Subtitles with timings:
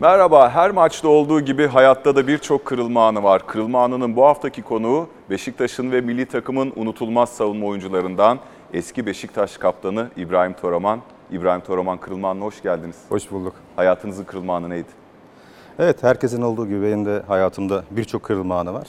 [0.00, 3.46] Merhaba, her maçta olduğu gibi hayatta da birçok kırılma anı var.
[3.46, 8.38] Kırılma anının bu haftaki konuğu Beşiktaş'ın ve milli takımın unutulmaz savunma oyuncularından
[8.72, 11.00] eski Beşiktaş kaptanı İbrahim Toraman.
[11.30, 12.96] İbrahim Toraman kırılma anına hoş geldiniz.
[13.08, 13.54] Hoş bulduk.
[13.76, 14.88] Hayatınızın kırılma anı neydi?
[15.78, 18.88] Evet, herkesin olduğu gibi benim de hayatımda birçok kırılma anı var.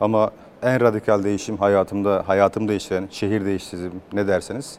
[0.00, 0.30] Ama
[0.62, 4.78] en radikal değişim hayatımda, hayatım değiştiren, şehir değiştirdim ne derseniz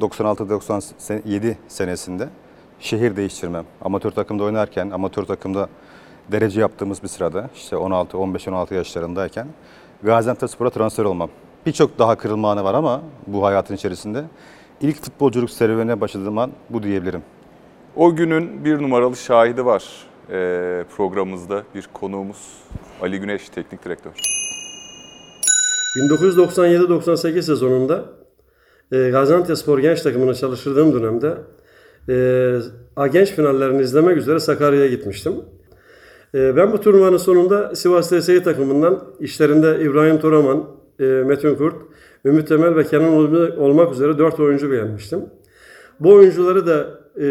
[0.00, 2.28] 96-97 senesinde
[2.80, 3.64] şehir değiştirmem.
[3.82, 5.68] Amatör takımda oynarken, amatör takımda
[6.32, 9.46] derece yaptığımız bir sırada işte 16, 15-16 yaşlarındayken
[10.02, 11.30] Gaziantepspor'a transfer olmam.
[11.66, 14.24] Birçok daha kırılma anı var ama bu hayatın içerisinde
[14.80, 17.22] ilk futbolculuk serüvenine başladığım an bu diyebilirim.
[17.96, 19.84] O günün bir numaralı şahidi var
[20.30, 22.36] ee, programımızda bir konuğumuz
[23.02, 24.12] Ali Güneş, teknik direktör.
[25.96, 28.04] 1997-98 sezonunda
[28.92, 31.34] e, Gaziantepspor genç takımına çalıştırdığım dönemde
[32.08, 32.58] e,
[32.96, 35.32] A genç finallerini izlemek üzere Sakarya'ya gitmiştim.
[36.34, 40.64] E, ben bu turnuvanın sonunda Sivas TSE takımından işlerinde İbrahim Toraman,
[41.00, 41.74] e, Metin Kurt,
[42.24, 43.12] Ümit Temel ve Kenan
[43.58, 45.20] olmak üzere 4 oyuncu beğenmiştim.
[46.00, 46.86] Bu oyuncuları da
[47.20, 47.26] e,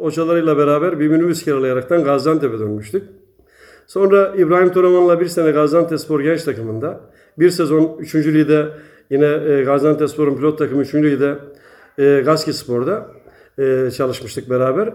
[0.00, 3.02] hocalarıyla beraber bir minibüs kiralayaraktan Gaziantep'e dönmüştük.
[3.86, 7.00] Sonra İbrahim Toraman'la bir sene Gaziantepspor genç takımında,
[7.38, 8.14] bir sezon 3.
[8.14, 8.68] ligde
[9.10, 10.94] yine e, Gaziantepspor'un pilot takımı 3.
[10.94, 11.38] ligde
[11.98, 13.06] e, Gaski Spor'da
[13.58, 14.92] e, çalışmıştık beraber.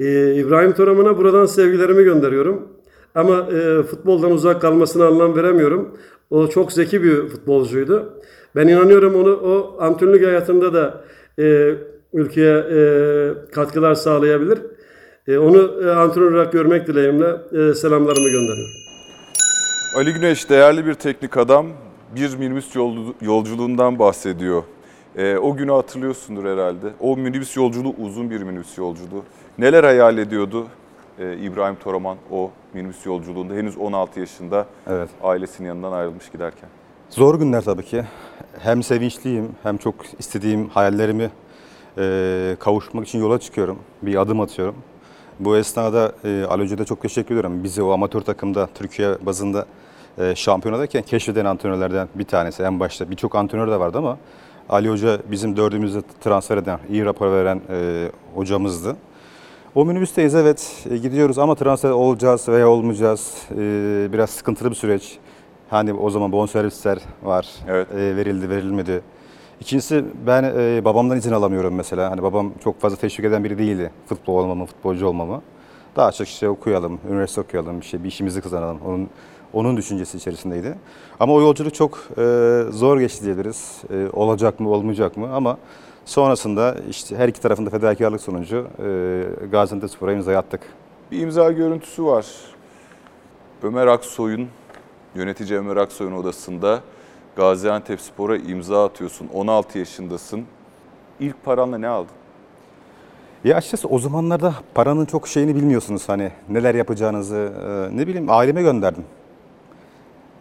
[0.00, 2.68] E, İbrahim Toraman'a buradan sevgilerimi gönderiyorum.
[3.14, 5.98] Ama e, futboldan uzak kalmasına anlam veremiyorum.
[6.30, 8.12] O çok zeki bir futbolcuydu.
[8.56, 11.04] Ben inanıyorum onu o antrenörlük hayatında da
[11.38, 11.74] e,
[12.12, 14.58] ülkeye e, katkılar sağlayabilir.
[15.28, 18.74] E, onu e, antrenör olarak görmek dileğimle e, selamlarımı gönderiyorum.
[19.96, 21.66] Ali Güneş değerli bir teknik adam,
[22.16, 24.62] bir minibüs yolcu- yolculuğundan bahsediyor.
[25.16, 26.86] Ee, o günü hatırlıyorsundur herhalde.
[27.00, 29.24] O minibüs yolculuğu uzun bir minibüs yolculuğu.
[29.58, 30.66] Neler hayal ediyordu
[31.18, 35.08] ee, İbrahim Toraman o minibüs yolculuğunda henüz 16 yaşında Evet.
[35.22, 36.68] ailesinin yanından ayrılmış giderken?
[37.10, 38.04] Zor günler tabii ki.
[38.58, 41.30] Hem sevinçliyim hem çok istediğim hayallerimi
[41.98, 43.78] e, kavuşmak için yola çıkıyorum.
[44.02, 44.76] Bir adım atıyorum.
[45.40, 47.64] Bu esnada e, Ali Hoca'ya da çok teşekkür ediyorum.
[47.64, 49.66] Bizi o amatör takımda Türkiye bazında
[50.18, 52.62] e, şampiyonadayken keşfeden antrenörlerden bir tanesi.
[52.62, 54.18] En başta birçok antrenör de vardı ama
[54.70, 58.96] Ali Hoca bizim dördümüzü transfer eden, iyi rapor veren e, hocamızdı.
[59.74, 63.34] O minibüsteyiz evet E, gidiyoruz ama transfer olacağız veya olmayacağız.
[63.52, 63.56] E,
[64.12, 65.18] biraz sıkıntılı bir süreç.
[65.70, 67.48] Hani o zaman bonservisler var.
[67.68, 67.92] Evet.
[67.92, 69.00] E, verildi verilmedi.
[69.60, 72.10] İkincisi ben e, babamdan izin alamıyorum mesela.
[72.10, 75.42] Hani babam çok fazla teşvik eden biri değildi futbol olmamı, futbolcu olmamı.
[75.96, 78.78] Daha çok işte okuyalım, üniversite okuyalım, şey bir işimizi kazanalım.
[78.86, 79.08] Onun
[79.52, 80.74] onun düşüncesi içerisindeydi.
[81.20, 83.82] Ama o yolculuk çok e, zor geçti diyebiliriz.
[83.90, 85.28] E, olacak mı, olmayacak mı?
[85.32, 85.58] Ama
[86.04, 90.60] sonrasında işte her iki tarafında fedakarlık sonucu e, Gaziantepspor'a imza attık.
[91.10, 92.26] Bir imza görüntüsü var.
[93.62, 94.48] Ömer Aksoy'un,
[95.14, 96.80] yönetici Ömer Aksoy'un odasında
[97.36, 99.28] Gaziantep Spor'a imza atıyorsun.
[99.34, 100.44] 16 yaşındasın.
[101.20, 102.14] İlk paranla ne aldın?
[103.44, 107.52] Ya açıkçası o zamanlarda paranın çok şeyini bilmiyorsunuz hani neler yapacağınızı
[107.92, 109.04] e, ne bileyim aileme gönderdim.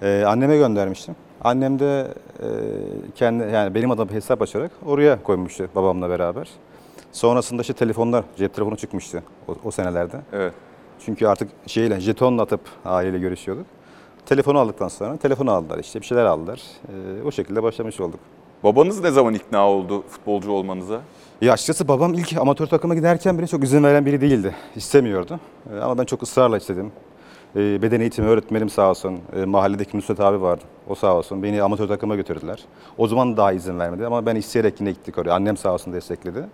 [0.01, 1.15] E, anneme göndermiştim.
[1.41, 2.07] Annem de
[2.39, 2.47] e,
[3.15, 6.49] kendi yani benim adıma hesap açarak oraya koymuştu babamla beraber.
[7.11, 10.17] Sonrasında işte telefonlar, cep telefonu çıkmıştı o, o senelerde.
[10.33, 10.53] Evet.
[11.05, 13.65] Çünkü artık şeyle jetonla atıp aileyle görüşüyorduk.
[14.25, 16.61] Telefonu aldıktan sonra telefonu aldılar işte bir şeyler aldılar.
[16.87, 18.19] E, o şekilde başlamış olduk.
[18.63, 21.01] Babanız ne zaman ikna oldu futbolcu olmanıza?
[21.41, 24.55] Ya açıkçası babam ilk amatör takıma giderken bile çok izin veren biri değildi.
[24.75, 25.39] İstemiyordu.
[25.73, 26.91] Ee, Ama ben çok ısrarla istedim.
[27.55, 29.19] Ee, Beden eğitimi öğretmenim sağ olsun.
[29.35, 30.63] Ee, Mahalledeki Nusret abi vardı.
[30.87, 31.43] O sağ olsun.
[31.43, 32.65] Beni amatör takıma götürdüler.
[32.97, 35.31] O zaman daha izin vermedi ama ben isteyerek yine gittik oraya.
[35.31, 36.45] Annem sağ olsun destekledi.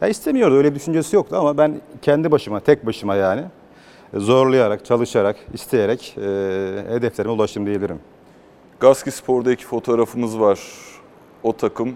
[0.00, 0.54] Ya istemiyordu.
[0.54, 3.44] Öyle bir düşüncesi yoktu ama ben kendi başıma, tek başıma yani
[4.14, 6.22] zorlayarak, çalışarak, isteyerek e,
[6.88, 8.00] hedeflerime ulaştım diyebilirim.
[8.80, 10.60] Gaski Spor'daki fotoğrafımız var.
[11.42, 11.94] O takım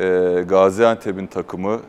[0.00, 0.04] e,
[0.48, 1.80] Gaziantep'in takımı.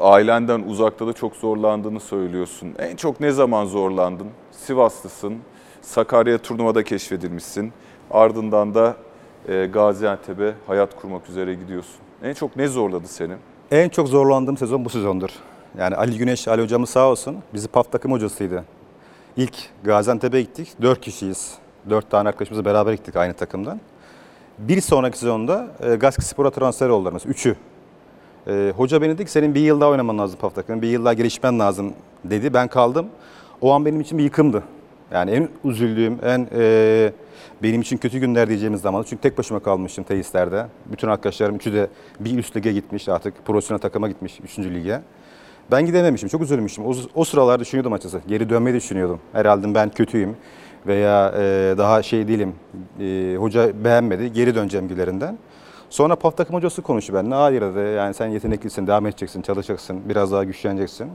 [0.00, 2.74] Ailenden uzakta da çok zorlandığını söylüyorsun.
[2.78, 4.26] En çok ne zaman zorlandın?
[4.66, 5.38] Sivaslısın.
[5.82, 7.72] Sakarya turnuvada keşfedilmişsin.
[8.10, 8.96] Ardından da
[9.48, 11.96] e, Gaziantep'e hayat kurmak üzere gidiyorsun.
[12.22, 13.32] En çok ne zorladı seni?
[13.70, 15.30] En çok zorlandığım sezon bu sezondur.
[15.78, 18.64] Yani Ali Güneş, Ali hocamız sağ olsun bizi PAF takım hocasıydı.
[19.36, 19.54] İlk
[19.84, 20.68] Gaziantep'e gittik.
[20.82, 21.54] Dört kişiyiz.
[21.90, 23.80] Dört tane arkadaşımızla beraber gittik aynı takımdan.
[24.58, 27.30] Bir sonraki sezonda e, Gaski Spor'a transfer oldular mesela.
[27.30, 27.56] Üçü.
[28.46, 30.82] E, hoca beni dedi ki senin bir yıl daha oynaman lazım PAF takımında.
[30.82, 31.92] Bir yıl daha gelişmen lazım
[32.24, 32.54] dedi.
[32.54, 33.06] Ben kaldım.
[33.60, 34.62] O an benim için bir yıkımdı.
[35.12, 37.12] Yani en üzüldüğüm, en e,
[37.62, 39.02] benim için kötü günler diyeceğimiz zaman.
[39.02, 40.66] Çünkü tek başıma kalmıştım tesislerde.
[40.92, 41.88] Bütün arkadaşlarım üçü de
[42.20, 43.46] bir üst lige gitmiş artık.
[43.46, 44.58] Profesyonel takıma gitmiş 3.
[44.58, 45.00] lige.
[45.70, 46.86] Ben gidememişim, çok üzülmüştüm.
[46.86, 48.28] O, o sıralar düşünüyordum açıkçası.
[48.28, 49.20] Geri dönmeyi düşünüyordum.
[49.32, 50.36] Herhalde ben kötüyüm
[50.86, 52.54] veya e, daha şey değilim,
[53.00, 55.38] e, hoca beğenmedi, geri döneceğim gibilerinden.
[55.90, 57.34] Sonra PAF takım hocası konuştu benimle.
[57.34, 61.08] Hayır dedi, yani sen yeteneklisin, devam edeceksin, çalışacaksın, biraz daha güçleneceksin.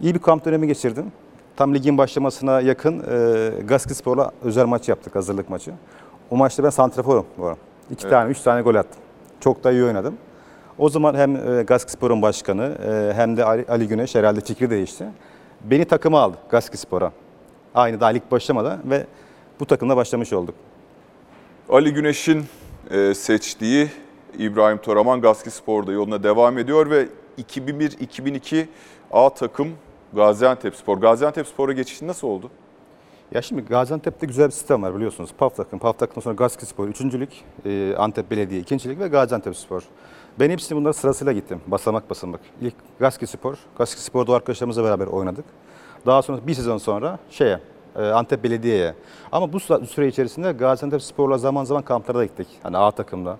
[0.00, 1.12] İyi bir kamp dönemi geçirdim.
[1.56, 5.72] Tam ligin başlamasına yakın e, Gaskispor'la özel maç yaptık, hazırlık maçı.
[6.30, 7.58] O maçta ben santraforum bu arada.
[7.90, 9.00] İki tane, üç tane gol attım.
[9.40, 10.14] Çok da iyi oynadım.
[10.78, 15.06] O zaman hem e, Gaskispor'un başkanı e, hem de Ali, Ali Güneş herhalde fikri değişti.
[15.64, 17.12] Beni takıma aldı Gaskispor'a.
[17.74, 19.06] Aynı daha lig başlamadan ve
[19.60, 20.54] bu takımla başlamış olduk.
[21.68, 22.44] Ali Güneş'in
[22.90, 23.88] e, seçtiği
[24.38, 27.08] İbrahim Toraman Gaski Spor'da yoluna devam ediyor ve
[27.42, 28.66] 2001-2002
[29.10, 29.68] A takım
[30.12, 30.98] Gaziantep Spor.
[30.98, 32.50] Gaziantep Spor'a geçişin nasıl oldu?
[33.34, 35.30] Ya şimdi Gaziantep'te güzel bir sistem var biliyorsunuz.
[35.38, 37.30] PAF takım, PAF takımdan sonra Gaskispor üçüncülük,
[37.66, 39.82] e, Antep Belediye ikincilik ve Gaziantep Spor.
[40.40, 41.60] Ben hepsini bunları sırasıyla gittim.
[41.66, 42.40] Basamak basamak.
[42.60, 45.44] İlk Gaskispor, Gaskispor'da arkadaşlarımızla beraber oynadık.
[46.06, 47.60] Daha sonra bir sezon sonra şeye,
[47.96, 48.94] e, Antep Belediye'ye.
[49.32, 52.46] Ama bu süre- içerisinde Gaziantep Spor'la zaman zaman kamplara da gittik.
[52.62, 53.36] Hani A takımda.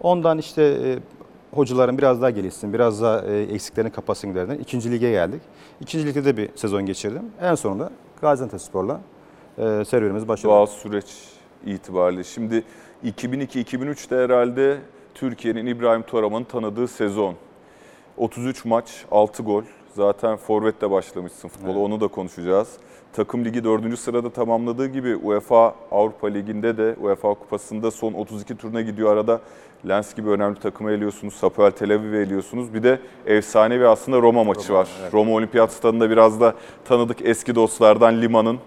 [0.00, 0.98] Ondan işte e,
[1.56, 5.40] hocaların biraz daha gelişsin, biraz daha e, eksiklerini kapatsın derken ikinci lige geldik.
[5.80, 7.22] İkinci ligde de bir sezon geçirdim.
[7.40, 9.00] En sonunda Gaziantep Spor'la
[9.58, 10.52] e, serüvenimiz başladı.
[10.52, 11.06] Doğal süreç
[11.66, 12.24] itibariyle.
[12.24, 12.64] Şimdi
[13.04, 14.78] 2002-2003'te herhalde
[15.14, 17.34] Türkiye'nin İbrahim Toraman'ı tanıdığı sezon.
[18.16, 19.62] 33 maç, 6 gol.
[19.96, 22.68] Zaten forvetle başlamışsın futbola, onu da konuşacağız.
[23.12, 23.98] Takım ligi 4.
[23.98, 29.12] sırada tamamladığı gibi UEFA Avrupa Ligi'nde de UEFA Kupası'nda son 32 turuna gidiyor.
[29.12, 29.40] Arada
[29.88, 32.74] Lens gibi önemli takımı eliyorsunuz, Sapuel Tel Aviv'i eliyorsunuz.
[32.74, 34.88] Bir de efsanevi aslında Roma maçı var.
[35.12, 36.54] Roma Olimpiyat Stadı'nda biraz da
[36.84, 38.58] tanıdık eski dostlardan Lima'nın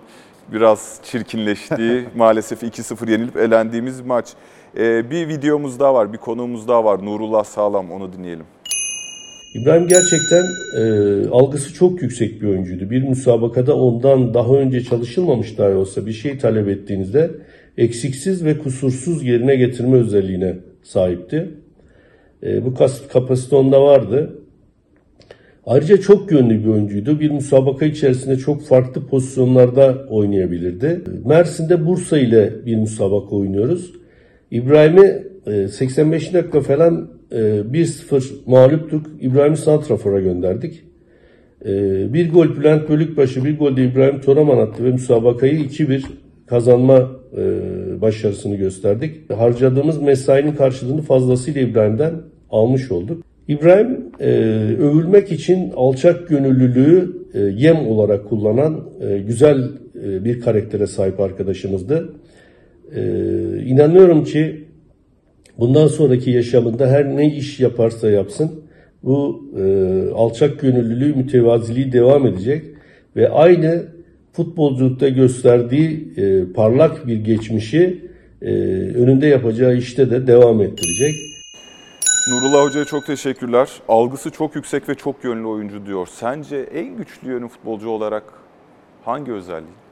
[0.48, 4.34] biraz çirkinleştiği, maalesef 2-0 yenilip elendiğimiz maç.
[4.78, 7.06] Ee, bir videomuz daha var, bir konuğumuz daha var.
[7.06, 8.46] Nurullah Sağlam, onu dinleyelim.
[9.56, 10.46] İbrahim gerçekten
[10.78, 10.82] e,
[11.28, 12.90] algısı çok yüksek bir oyuncuydu.
[12.90, 17.32] Bir müsabakada ondan daha önce çalışılmamış dahi olsa bir şey talep ettiğinizde
[17.78, 21.50] eksiksiz ve kusursuz yerine getirme özelliğine sahipti.
[22.44, 22.74] E, bu
[23.14, 24.36] kapasite onda vardı.
[25.66, 27.20] Ayrıca çok yönlü bir oyuncuydu.
[27.20, 31.02] Bir müsabaka içerisinde çok farklı pozisyonlarda oynayabilirdi.
[31.26, 33.94] Mersin'de Bursa ile bir müsabaka oynuyoruz.
[34.52, 39.06] İbrahim'i e, 85 dakika falan e, 1-0 mağluptuk.
[39.22, 40.84] İbrahim'i Santrafor'a gönderdik.
[41.66, 41.74] E,
[42.14, 46.04] Bir gol Bülent Bölükbaşı, bir gol de İbrahim Toraman attı ve müsabakayı 2-1
[46.46, 47.42] kazanma e,
[48.02, 49.34] başarısını gösterdik.
[49.34, 52.14] Harcadığımız mesainin karşılığını fazlasıyla İbrahim'den
[52.50, 53.24] almış olduk.
[53.48, 54.30] İbrahim e,
[54.80, 59.64] övülmek için alçak gönüllülüğü e, yem olarak kullanan e, güzel
[60.06, 62.14] e, bir karaktere sahip arkadaşımızdı.
[62.96, 63.02] E,
[63.66, 64.69] inanıyorum ki
[65.60, 68.64] bundan sonraki yaşamında her ne iş yaparsa yapsın
[69.04, 69.64] bu e,
[70.16, 72.66] alçak gönüllülüğü, mütevaziliği devam edecek
[73.16, 73.86] ve aynı
[74.34, 78.10] futbolculukta gösterdiği e, parlak bir geçmişi
[78.42, 78.52] e,
[78.96, 81.16] önünde yapacağı işte de devam ettirecek.
[82.30, 83.70] Nurullah Hoca'ya çok teşekkürler.
[83.88, 86.08] Algısı çok yüksek ve çok yönlü oyuncu diyor.
[86.12, 88.24] Sence en güçlü yönü futbolcu olarak
[89.06, 89.89] hangi özelliği?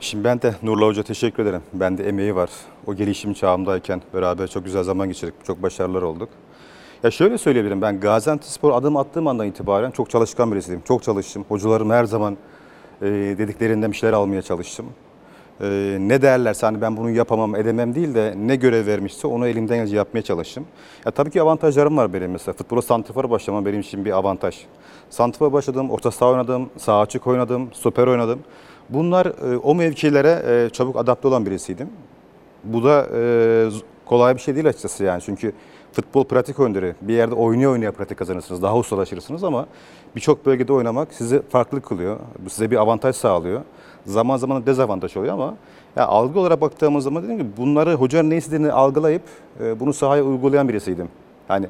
[0.00, 1.62] Şimdi ben de Nurla Hoca teşekkür ederim.
[1.72, 2.50] Ben de emeği var.
[2.86, 5.34] O gelişim çağımdayken beraber çok güzel zaman geçirdik.
[5.44, 6.28] Çok başarılar olduk.
[7.02, 7.82] Ya şöyle söyleyebilirim.
[7.82, 10.82] Ben Gaziantepspor adım attığım andan itibaren çok çalışkan birisiydim.
[10.88, 11.44] Çok çalıştım.
[11.48, 12.36] Hocalarım her zaman
[13.02, 13.06] e,
[13.38, 14.86] dediklerinden bir şeyler almaya çalıştım.
[15.60, 19.76] E, ne derlerse hani ben bunu yapamam, edemem değil de ne görev vermişse onu elimden
[19.76, 20.66] gelince yapmaya çalıştım.
[21.06, 22.52] Ya tabii ki avantajlarım var benim mesela.
[22.52, 24.58] Futbola santrifor başlamam benim için bir avantaj.
[25.10, 28.40] Santrifor başladım, orta saha oynadım, sağ açık oynadım, stoper oynadım.
[28.92, 31.88] Bunlar e, o mevkilere e, çabuk adapte olan birisiydim.
[32.64, 33.68] Bu da e,
[34.06, 35.22] kolay bir şey değil açıkçası yani.
[35.22, 35.52] Çünkü
[35.92, 36.94] futbol pratik oyunları.
[37.02, 38.62] Bir yerde oynaya oynaya pratik kazanırsınız.
[38.62, 39.66] Daha ustalaşırsınız ama
[40.16, 42.16] birçok bölgede oynamak sizi farklı kılıyor.
[42.44, 43.60] Bu size bir avantaj sağlıyor.
[44.06, 45.54] Zaman zaman dezavantaj oluyor ama
[45.96, 49.22] ya algı olarak baktığımız zaman dedim ki bunları hocanın ne istediğini algılayıp
[49.80, 51.08] bunu sahaya uygulayan birisiydim.
[51.48, 51.66] Yani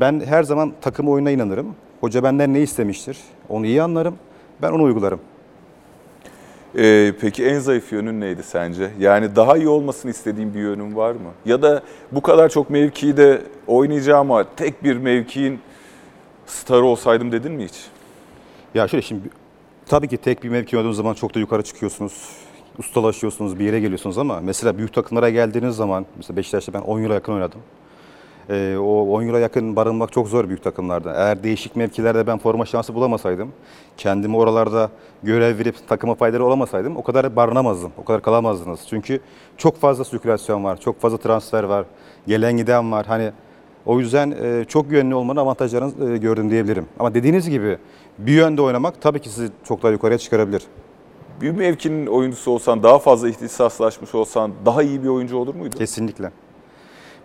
[0.00, 1.66] ben her zaman takım oyununa inanırım.
[2.00, 3.18] Hoca benden ne istemiştir?
[3.48, 4.14] Onu iyi anlarım.
[4.62, 5.20] Ben onu uygularım.
[6.78, 8.90] Ee, peki en zayıf yönün neydi sence?
[8.98, 11.30] Yani daha iyi olmasını istediğin bir yönün var mı?
[11.46, 15.60] Ya da bu kadar çok mevkide oynayacağım ama tek bir mevkiin
[16.46, 17.86] starı olsaydım dedin mi hiç?
[18.74, 19.28] Ya şöyle şimdi
[19.86, 22.28] tabii ki tek bir mevki oynadığınız zaman çok da yukarı çıkıyorsunuz.
[22.78, 27.14] Ustalaşıyorsunuz, bir yere geliyorsunuz ama mesela büyük takımlara geldiğiniz zaman mesela Beşiktaş'ta ben 10 yıla
[27.14, 27.60] yakın oynadım.
[28.50, 31.14] Ee, o 10 yıla yakın barınmak çok zor büyük takımlarda.
[31.14, 33.52] Eğer değişik mevkilerde ben forma şansı bulamasaydım,
[33.96, 34.90] kendimi oralarda
[35.22, 38.80] görev verip takıma faydalı olamasaydım o kadar barınamazdım, o kadar kalamazdınız.
[38.90, 39.20] Çünkü
[39.56, 41.86] çok fazla sirkülasyon var, çok fazla transfer var,
[42.26, 43.06] gelen giden var.
[43.06, 43.30] Hani
[43.86, 46.86] O yüzden e, çok yönlü olmanın avantajlarını e, gördüm diyebilirim.
[46.98, 47.78] Ama dediğiniz gibi
[48.18, 50.62] bir yönde oynamak tabii ki sizi çok daha yukarıya çıkarabilir.
[51.40, 55.78] Bir mevkinin oyuncusu olsan, daha fazla ihtisaslaşmış olsan daha iyi bir oyuncu olur muydun?
[55.78, 56.30] Kesinlikle.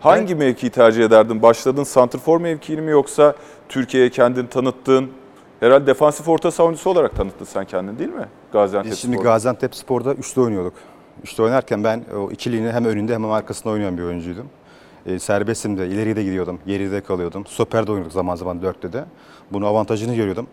[0.01, 1.41] Hangi mevkiyi tercih ederdin?
[1.41, 3.35] Başladın santrfor mevkiini mi yoksa
[3.69, 5.11] Türkiye'ye kendini tanıttın?
[5.59, 8.25] Herhalde defansif orta savunucusu olarak tanıttın sen kendini değil mi?
[8.53, 9.29] Gaziantep Biz şimdi Spor'da.
[9.29, 10.73] Gaziantep Spor'da üçlü oynuyorduk.
[11.23, 14.45] Üçlü oynarken ben o ikiliğini hem önünde hem arkasında oynayan bir oyuncuydum.
[15.05, 17.45] E, serbestim de, ileriye de gidiyordum, geride kalıyordum.
[17.45, 19.05] Stoper'de oynuyorduk zaman zaman dörtte de.
[19.51, 20.47] Bunu avantajını görüyordum.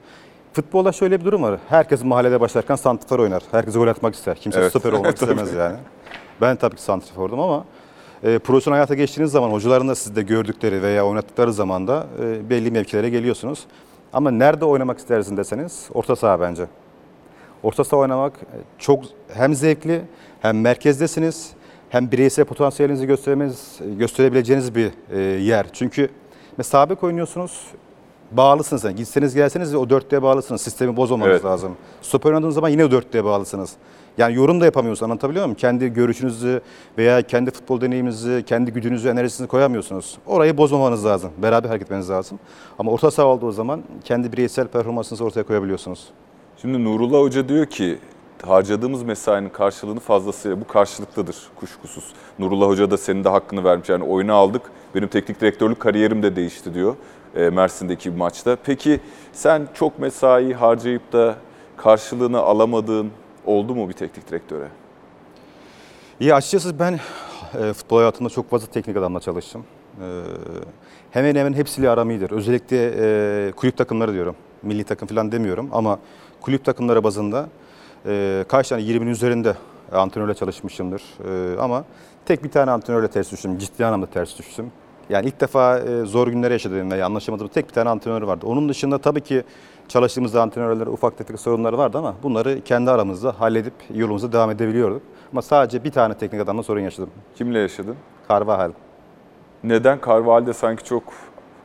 [0.52, 1.58] Futbolda şöyle bir durum var.
[1.68, 3.42] Herkes mahallede başlarken santrfor oynar.
[3.50, 4.36] Herkes gol atmak ister.
[4.36, 4.70] Kimse Evet.
[4.70, 5.76] stoper olmak istemez yani.
[6.40, 7.64] Ben tabii ki santrfordum ama
[8.24, 12.70] e, profesyonel hayata geçtiğiniz zaman hocaların da sizde gördükleri veya oynattıkları zaman da e, belli
[12.70, 13.66] mevkilere geliyorsunuz.
[14.12, 16.66] Ama nerede oynamak istersin deseniz orta saha bence.
[17.62, 18.32] Orta saha oynamak
[18.78, 20.02] çok hem zevkli
[20.40, 21.50] hem merkezdesiniz
[21.90, 25.66] hem bireysel potansiyelinizi göstermeniz, gösterebileceğiniz bir e, yer.
[25.72, 26.08] Çünkü
[26.62, 27.66] sabit oynuyorsunuz,
[28.32, 28.84] bağlısınız.
[28.84, 30.60] Yani gitseniz gelseniz o dörtlüğe bağlısınız.
[30.60, 31.44] Sistemi bozmamanız Evet.
[31.44, 31.72] lazım.
[32.02, 33.72] Stoper oynadığınız zaman yine o dörtlüğe bağlısınız.
[34.18, 35.56] Yani yorum da yapamıyorsunuz anlatabiliyor muyum?
[35.56, 36.60] Kendi görüşünüzü
[36.98, 40.18] veya kendi futbol deneyiminizi, kendi gücünüzü, enerjisini koyamıyorsunuz.
[40.26, 41.30] Orayı bozmamanız lazım.
[41.42, 42.38] Beraber hareket etmeniz lazım.
[42.78, 46.08] Ama orta saha olduğu zaman kendi bireysel performansınızı ortaya koyabiliyorsunuz.
[46.60, 47.98] Şimdi Nurullah Hoca diyor ki
[48.46, 52.04] harcadığımız mesainin karşılığını fazlasıyla bu karşılıklıdır kuşkusuz.
[52.38, 53.88] Nurullah Hoca da senin de hakkını vermiş.
[53.88, 54.62] Yani oyunu aldık.
[54.94, 56.96] Benim teknik direktörlük kariyerim de değişti diyor
[57.38, 58.56] Mersin'deki bir maçta.
[58.64, 59.00] Peki
[59.32, 61.36] sen çok mesai harcayıp da
[61.76, 63.10] karşılığını alamadığın
[63.46, 64.68] oldu mu bir teknik direktöre?
[66.20, 67.00] İyi açıkçası ben
[67.60, 69.64] e, futbol hayatımda çok fazla teknik adamla çalıştım.
[70.00, 70.06] E,
[71.10, 72.30] hemen hemen hepsiyle aram iyidir.
[72.30, 74.36] Özellikle e, kulüp takımları diyorum.
[74.62, 75.98] Milli takım falan demiyorum ama
[76.40, 77.48] kulüp takımları bazında
[78.06, 79.54] e, kaç tane 20'nin üzerinde
[79.92, 81.02] antrenörle çalışmışımdır.
[81.28, 81.84] E, ama
[82.26, 83.58] tek bir tane antrenörle ters düştüm.
[83.58, 84.72] Ciddi anlamda ters düştüm.
[85.10, 88.46] Yani ilk defa e, zor günler yaşadığım veya anlaşamadığım tek bir tane antrenör vardı.
[88.46, 89.42] Onun dışında tabii ki
[89.88, 95.02] çalıştığımız antrenörlerle ufak tefek sorunlar vardı ama bunları kendi aramızda halledip yolumuza devam edebiliyorduk.
[95.32, 97.10] Ama sadece bir tane teknik adamla sorun yaşadım.
[97.34, 97.96] Kimle yaşadın?
[98.30, 98.70] Carvajal.
[99.64, 99.98] Neden?
[100.06, 101.02] Carvalho de sanki çok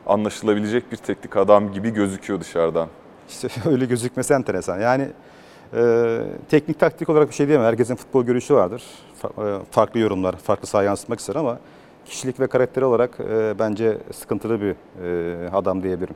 [0.06, 2.88] anlaşılabilecek bir teknik adam gibi gözüküyor dışarıdan.
[3.28, 4.80] İşte öyle gözükmesi enteresan.
[4.80, 5.08] Yani
[5.76, 6.20] e,
[6.50, 7.66] teknik taktik olarak bir şey diyemem.
[7.66, 8.82] Herkesin futbol görüşü vardır.
[9.22, 11.58] Fa- e, farklı yorumlar, farklı saha yansıtmak ister ama
[12.04, 16.14] kişilik ve karakteri olarak e, bence sıkıntılı bir e, adam diyebilirim.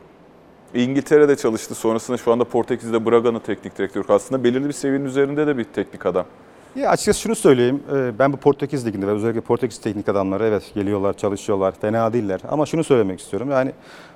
[0.74, 1.74] İngiltere'de çalıştı.
[1.74, 4.04] Sonrasında şu anda Portekiz'de Braga'nın teknik direktörü.
[4.08, 6.24] Aslında belirli bir seviyenin üzerinde de bir teknik adam.
[6.76, 7.82] Ya açıkçası şunu söyleyeyim.
[7.96, 11.74] e, Ben bu Portekiz Ligi'nde ve özellikle Portekiz teknik adamları evet geliyorlar, çalışıyorlar.
[11.80, 12.40] Fena değiller.
[12.48, 13.50] Ama şunu söylemek istiyorum.
[13.50, 13.72] Yani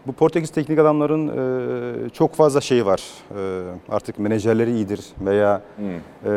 [0.07, 3.03] bu Portekiz teknik adamların e, çok fazla şeyi var.
[3.39, 5.63] E, Artık menajerleri iyidir veya
[6.25, 6.31] e,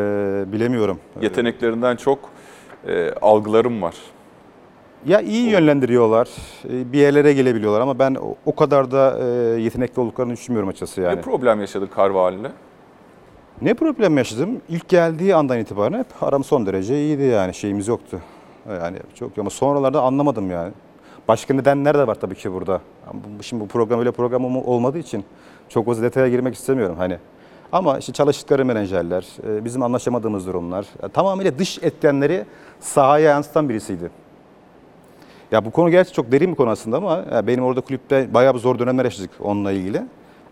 [0.52, 0.98] bilemiyorum.
[1.20, 2.18] Yeteneklerinden çok
[3.22, 3.94] algılarım var.
[5.06, 6.28] Ya iyi yönlendiriyorlar,
[6.68, 9.24] e, bir yerlere gelebiliyorlar ama ben o- kadar da e,
[9.60, 11.16] yetenekli olduklarını düşünmüyorum açıkçası yani.
[11.16, 12.52] Ne problem yaşadın Carvalho'yla?
[13.62, 14.60] Ne problem yaşadım?
[14.68, 18.20] İlk geldiği andan itibaren hep aram son derece iyiydi yani şeyimiz yoktu.
[18.68, 20.72] Yani çok ama sonralarda anlamadım yani.
[21.28, 22.80] Başka nedenler de var tabii ki burada.
[23.40, 25.24] Şimdi bu program öyle program olma- olmadığı için
[25.68, 27.18] çok fazla detaya girmek istemiyorum hani.
[27.72, 32.44] Ama işte çalıştıkları menajerler, e, bizim anlaşamadığımız durumlar, tamamıyla dış etkenleri
[32.80, 34.10] sahaya yansıtan birisiydi.
[35.52, 38.54] Ya bu konu gerçi çok derin bir konu aslında ama ya benim orada kulüpte bayağı
[38.54, 40.02] bir zor dönemler yaşadık onunla ilgili.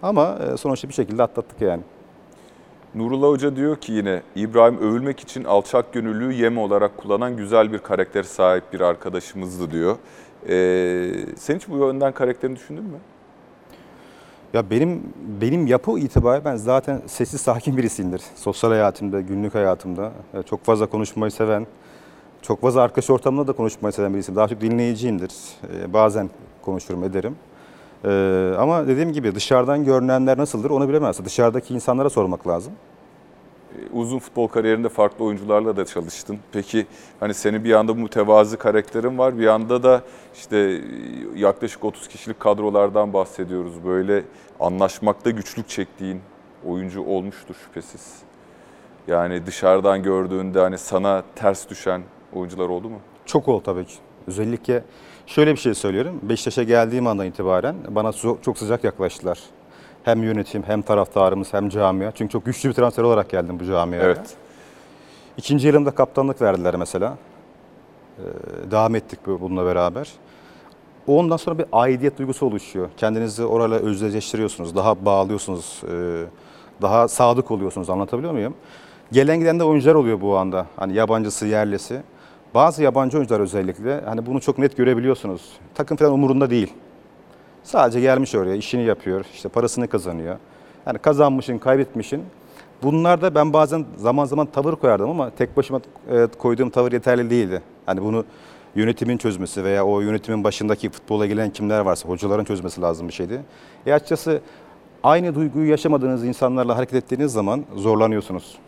[0.03, 1.83] Ama e, sonuçta bir şekilde atlattık yani.
[2.95, 7.79] Nurullah Hoca diyor ki yine İbrahim övülmek için alçak gönüllüyü yem olarak kullanan güzel bir
[7.79, 9.97] karakter sahip bir arkadaşımızdı diyor.
[10.49, 12.99] Ee, sen hiç bu yönden karakterini düşündün mü?
[14.55, 15.03] Ya benim
[15.41, 18.23] benim yapı itibariyle ben zaten sessiz sakin birisiyimdir.
[18.35, 21.67] Sosyal hayatımda, günlük hayatımda e, çok fazla konuşmayı seven,
[22.47, 24.37] çok fazla arkadaş ortamında da konuşmayı seven birisiyim.
[24.37, 25.33] Daha çok dinleyiciyimdir.
[25.83, 26.31] E, Bazen
[26.63, 27.37] konuşurum, ederim.
[28.05, 31.25] E, Ama dediğim gibi dışarıdan görünenler nasıldır onu bilemez.
[31.25, 32.73] Dışarıdaki insanlara sormak lazım.
[33.75, 36.39] Ee, Uzun futbol kariyerinde farklı oyuncularla da çalıştın.
[36.53, 36.87] Peki
[37.21, 40.03] hani senin bir yanda mütevazi karakterin var, bir yanda da
[40.35, 40.81] işte e,
[41.37, 43.85] yaklaşık 30 kişilik kadrolardan bahsediyoruz.
[43.85, 44.23] Böyle
[44.61, 46.21] anlaşmakta güçlük çektiğin
[46.67, 48.15] oyuncu olmuştur şüphesiz.
[49.09, 52.03] Yani dışarıdan gördüğünde hani sana ters düşen
[52.37, 52.99] oyuncular oldu mu?
[53.27, 53.95] Çok oldu tabii ki.
[54.27, 54.83] Özellikle
[55.27, 56.21] şöyle bir şey söylüyorum.
[56.23, 58.13] Beşiktaş'a geldiğim andan itibaren bana
[58.43, 59.39] çok sıcak yaklaştılar.
[60.05, 62.11] Hem yönetim hem taraftarımız hem camia.
[62.13, 64.03] Çünkü çok güçlü bir transfer olarak geldim bu camiaya.
[64.05, 64.35] Evet.
[65.37, 67.17] İkinci yılımda kaptanlık verdiler mesela.
[68.19, 70.13] Ee, devam ettik bu- bununla beraber.
[71.07, 72.89] Ondan sonra bir aidiyet duygusu oluşuyor.
[72.97, 74.77] Kendinizi orayla özdeşleştiriyorsunuz.
[74.77, 75.83] Daha bağlıyorsunuz.
[75.93, 76.25] e,
[76.83, 77.91] Daha sadık oluyorsunuz.
[77.91, 78.55] Anlatabiliyor muyum?
[79.13, 80.67] Gelen giden de oyuncular oluyor bu anda.
[80.77, 82.03] Hani yabancısı, yerlisi.
[82.55, 85.53] Bazı yabancı oyuncular özellikle hani bunu çok net görebiliyorsunuz.
[85.75, 86.73] Takım falan umurunda değil.
[87.63, 90.37] Sadece gelmiş oraya, işini yapıyor, işte parasını kazanıyor.
[90.87, 92.25] Yani kazanmışın, kaybetmişin.
[92.83, 95.81] Bunlarda ben bazen zaman zaman tavır koyardım ama tek başıma
[96.11, 97.63] e, koyduğum tavır yeterli değildi.
[97.87, 98.25] Hani bunu
[98.75, 103.41] yönetimin çözmesi veya o yönetimin başındaki futbola gelen kimler varsa hocaların çözmesi lazım bir şeydi.
[103.87, 104.41] E açıkçası
[105.03, 108.59] aynı duyguyu yaşamadığınız insanlarla hareket ettiğiniz zaman zorlanıyorsunuz.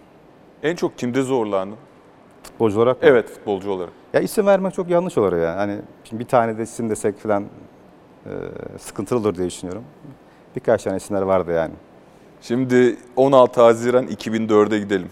[0.63, 1.77] En çok kimde zorlandın?
[2.47, 2.97] Futbolcu olarak.
[3.03, 3.93] Evet futbolcu olarak.
[4.13, 5.57] Ya isim vermek çok yanlış olur ya.
[5.57, 7.45] Hani şimdi bir tane de isim desek falan
[8.27, 8.31] e,
[8.79, 9.85] sıkıntılı olur diye düşünüyorum.
[10.57, 11.75] Birkaç tane isimler vardı yani.
[12.43, 15.11] Şimdi 16 Haziran 2004'e gidelim.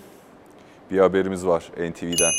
[0.90, 2.32] Bir haberimiz var NTV'den.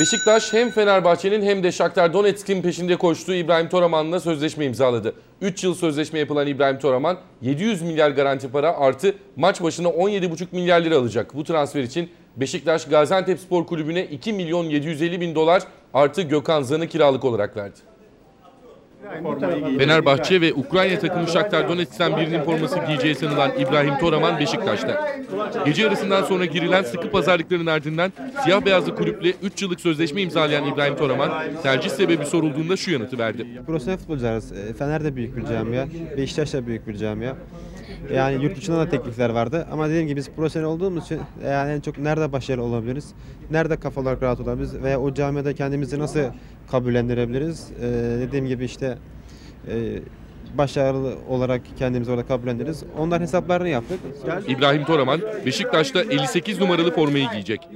[0.00, 5.14] Beşiktaş hem Fenerbahçe'nin hem de Shakhtar Donetsk'in peşinde koştuğu İbrahim Toraman'la sözleşme imzaladı.
[5.40, 10.80] 3 yıl sözleşme yapılan İbrahim Toraman 700 milyar garanti para artı maç başına 17,5 milyar
[10.80, 11.34] lira alacak.
[11.34, 12.10] Bu transfer için
[12.40, 15.62] Beşiktaş Gaziantep Spor Kulübü'ne 2 milyon 750 bin dolar
[15.94, 17.78] artı Gökhan Zan'ı kiralık olarak verdi.
[19.78, 25.18] Fenerbahçe ve Ukrayna takımı Shakhtar Donetsk'ten birinin forması giyeceği sanılan İbrahim Toraman Beşiktaş'ta.
[25.64, 28.12] Gece yarısından sonra girilen sıkı pazarlıkların ardından
[28.44, 31.30] siyah beyazlı kulüple 3 yıllık sözleşme imzalayan İbrahim Toraman
[31.62, 33.46] tercih sebebi sorulduğunda şu yanıtı verdi.
[33.66, 34.52] Profesyonel futbolcularız.
[34.52, 37.34] E, Fener de büyük bir camia, Beşiktaş da büyük bir camia.
[38.14, 41.80] Yani yurt dışından da teklifler vardı ama dediğim gibi biz profesyonel olduğumuz için yani en
[41.80, 43.12] çok nerede başarılı olabiliriz,
[43.50, 46.20] nerede kafa olarak rahat olabiliriz veya o camiada kendimizi nasıl
[46.70, 47.70] kabullendirebiliriz.
[47.82, 47.86] E,
[48.20, 48.98] dediğim gibi işte
[49.68, 49.98] e,
[50.54, 52.84] başarılı olarak kendimizi orada kabullendiririz.
[52.98, 54.00] Onların hesaplarını yaptık.
[54.48, 57.68] İbrahim Toraman Beşiktaş'ta 58 numaralı formayı giyecek.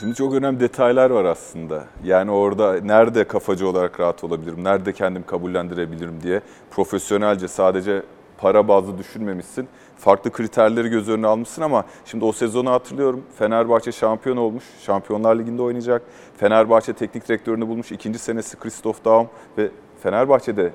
[0.00, 1.84] Şimdi çok önemli detaylar var aslında.
[2.04, 6.40] Yani orada nerede kafacı olarak rahat olabilirim, nerede kendimi kabullendirebilirim diye
[6.70, 8.02] profesyonelce sadece
[8.38, 9.68] para bazlı düşünmemişsin.
[9.96, 13.24] Farklı kriterleri göz önüne almışsın ama şimdi o sezonu hatırlıyorum.
[13.38, 14.64] Fenerbahçe şampiyon olmuş.
[14.82, 16.02] Şampiyonlar Ligi'nde oynayacak.
[16.36, 17.92] Fenerbahçe teknik direktörünü bulmuş.
[17.92, 19.28] İkinci senesi Christoph Daum
[19.58, 19.70] ve
[20.02, 20.72] Fenerbahçe'de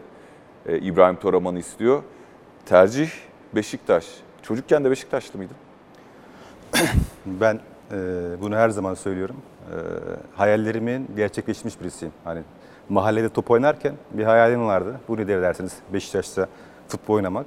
[0.65, 2.03] e, İbrahim Toraman'ı istiyor.
[2.65, 3.09] Tercih
[3.55, 4.05] Beşiktaş.
[4.41, 5.57] Çocukken de Beşiktaşlı mıydın?
[7.25, 7.59] Ben
[8.41, 9.35] bunu her zaman söylüyorum.
[9.65, 9.77] E,
[10.35, 12.13] hayallerimin gerçekleşmiş birisiyim.
[12.23, 12.41] Hani
[12.89, 14.99] mahallede top oynarken bir hayalim vardı.
[15.07, 16.47] Bu nedir dersiniz Beşiktaş'ta
[16.87, 17.45] futbol oynamak.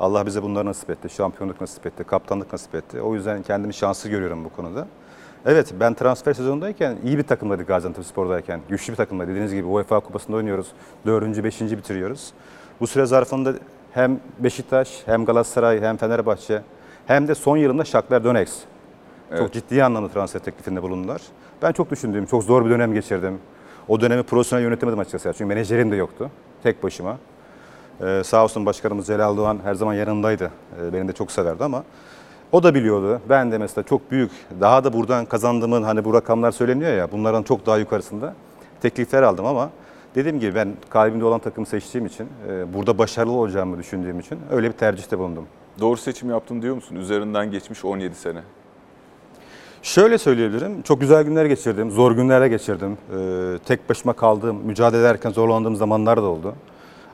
[0.00, 1.08] Allah bize bunları nasip etti.
[1.08, 3.00] Şampiyonluk nasip etti, kaptanlık nasip etti.
[3.00, 4.86] O yüzden kendimi şanslı görüyorum bu konuda.
[5.46, 8.60] Evet ben transfer sezonundayken iyi bir takımdaydık Gaziantep Spor'dayken.
[8.68, 10.72] Güçlü bir takımda dediğiniz gibi UEFA Kupası'nda oynuyoruz.
[11.06, 12.32] Dördüncü, beşinci bitiriyoruz.
[12.80, 13.54] Bu süre zarfında
[13.92, 16.62] hem Beşiktaş, hem Galatasaray, hem Fenerbahçe,
[17.06, 18.73] hem de son yılında Shakhtar Donetsk
[19.38, 21.22] çok ciddi anlamda transfer teklifinde bulundular.
[21.62, 23.38] Ben çok düşündüm, çok zor bir dönem geçirdim.
[23.88, 25.32] O dönemi profesyonel yönetemedim açıkçası.
[25.38, 26.30] Çünkü menajerim de yoktu.
[26.62, 27.18] Tek başıma.
[28.00, 30.50] Ee, sağ olsun başkanımız Celal Doğan her zaman yanındaydı.
[30.80, 31.84] Ee, beni de çok severdi ama
[32.52, 33.20] o da biliyordu.
[33.28, 37.42] Ben de mesela çok büyük, daha da buradan kazandığımın hani bu rakamlar söyleniyor ya bunların
[37.42, 38.34] çok daha yukarısında
[38.82, 39.70] teklifler aldım ama
[40.14, 44.68] dediğim gibi ben kalbimde olan takımı seçtiğim için, e, burada başarılı olacağımı düşündüğüm için öyle
[44.68, 45.46] bir tercihte bulundum.
[45.80, 46.96] Doğru seçim yaptım diyor musun?
[46.96, 48.40] Üzerinden geçmiş 17 sene.
[49.84, 50.82] Şöyle söyleyebilirim.
[50.82, 51.90] Çok güzel günler geçirdim.
[51.90, 52.98] Zor günlere geçirdim.
[53.16, 56.54] Ee, tek başıma kaldığım, mücadele ederken zorlandığım zamanlar da oldu.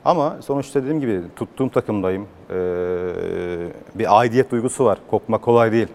[0.05, 2.27] Ama sonuçta dediğim gibi tuttuğum takımdayım.
[2.49, 2.55] Ee,
[3.95, 4.97] bir aidiyet duygusu var.
[5.09, 5.87] Kopmak kolay değil.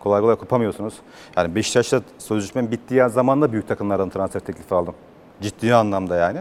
[0.00, 0.94] Kolay kolay kopamıyorsunuz.
[1.36, 4.94] Yani Beşiktaş'ta sözleşmem bittiği zaman da büyük takımlardan transfer teklifi aldım.
[5.40, 6.38] Ciddi anlamda yani.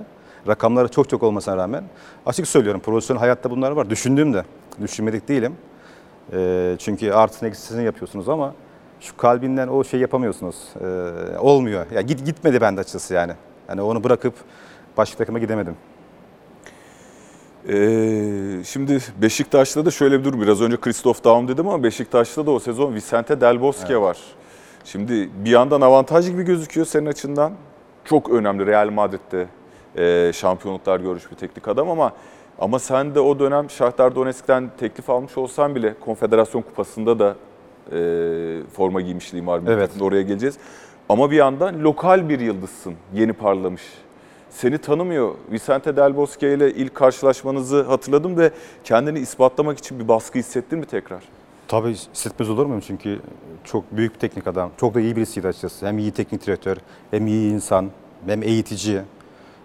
[0.48, 1.84] Rakamları çok çok olmasına rağmen.
[2.26, 3.90] Açık söylüyorum profesyonel hayatta bunlar var.
[3.90, 4.44] Düşündüğüm de.
[4.82, 5.56] Düşünmedik değilim.
[6.34, 8.54] Ee, çünkü artısını eksisini yapıyorsunuz ama
[9.06, 10.56] şu kalbinden o şey yapamıyorsunuz.
[10.82, 11.86] Ee, olmuyor.
[11.92, 13.34] Ya git gitmedi bende açıkçası yani.
[13.70, 14.34] Yani onu bırakıp
[14.98, 15.76] başka takıma gidemedim.
[17.70, 20.42] Ee, şimdi Beşiktaş'ta da şöyle bir durum.
[20.42, 24.18] Biraz önce Christoph Daum dedim ama Beşiktaş'ta da o sezon Vicente Del Bosque var.
[24.84, 27.54] Şimdi bir yandan avantaj gibi gözüküyor senin açından.
[28.06, 29.48] Çok önemli Real Madrid'de
[29.98, 32.12] e, şampiyonluklar görmüş bir teknik adam ama
[32.60, 37.36] ama sen de o dönem Shakhtar Donetsk'ten teklif almış olsan bile Konfederasyon Kupası'nda da
[37.92, 37.98] e,
[38.74, 39.62] forma giymişliğin var.
[39.68, 39.92] Evet.
[40.02, 40.58] Oraya geleceğiz.
[41.10, 42.94] Ama bir yandan lokal bir yıldızsın.
[43.14, 43.82] Yeni parlamış.
[44.50, 45.36] Seni tanımıyor.
[45.52, 48.52] Vicente Del Bosque ile ilk karşılaşmanızı hatırladım ve
[48.84, 51.24] kendini ispatlamak için bir baskı hissettin mi tekrar?
[51.68, 52.84] Tabii hissetmez olur muyum?
[52.88, 53.20] Çünkü
[53.64, 54.72] çok büyük bir teknik adam.
[54.78, 55.88] Çok da iyi birisiydi açıkçası.
[55.88, 56.78] Hem iyi teknik direktör,
[57.12, 57.90] hem iyi insan,
[58.28, 59.02] hem eğitici.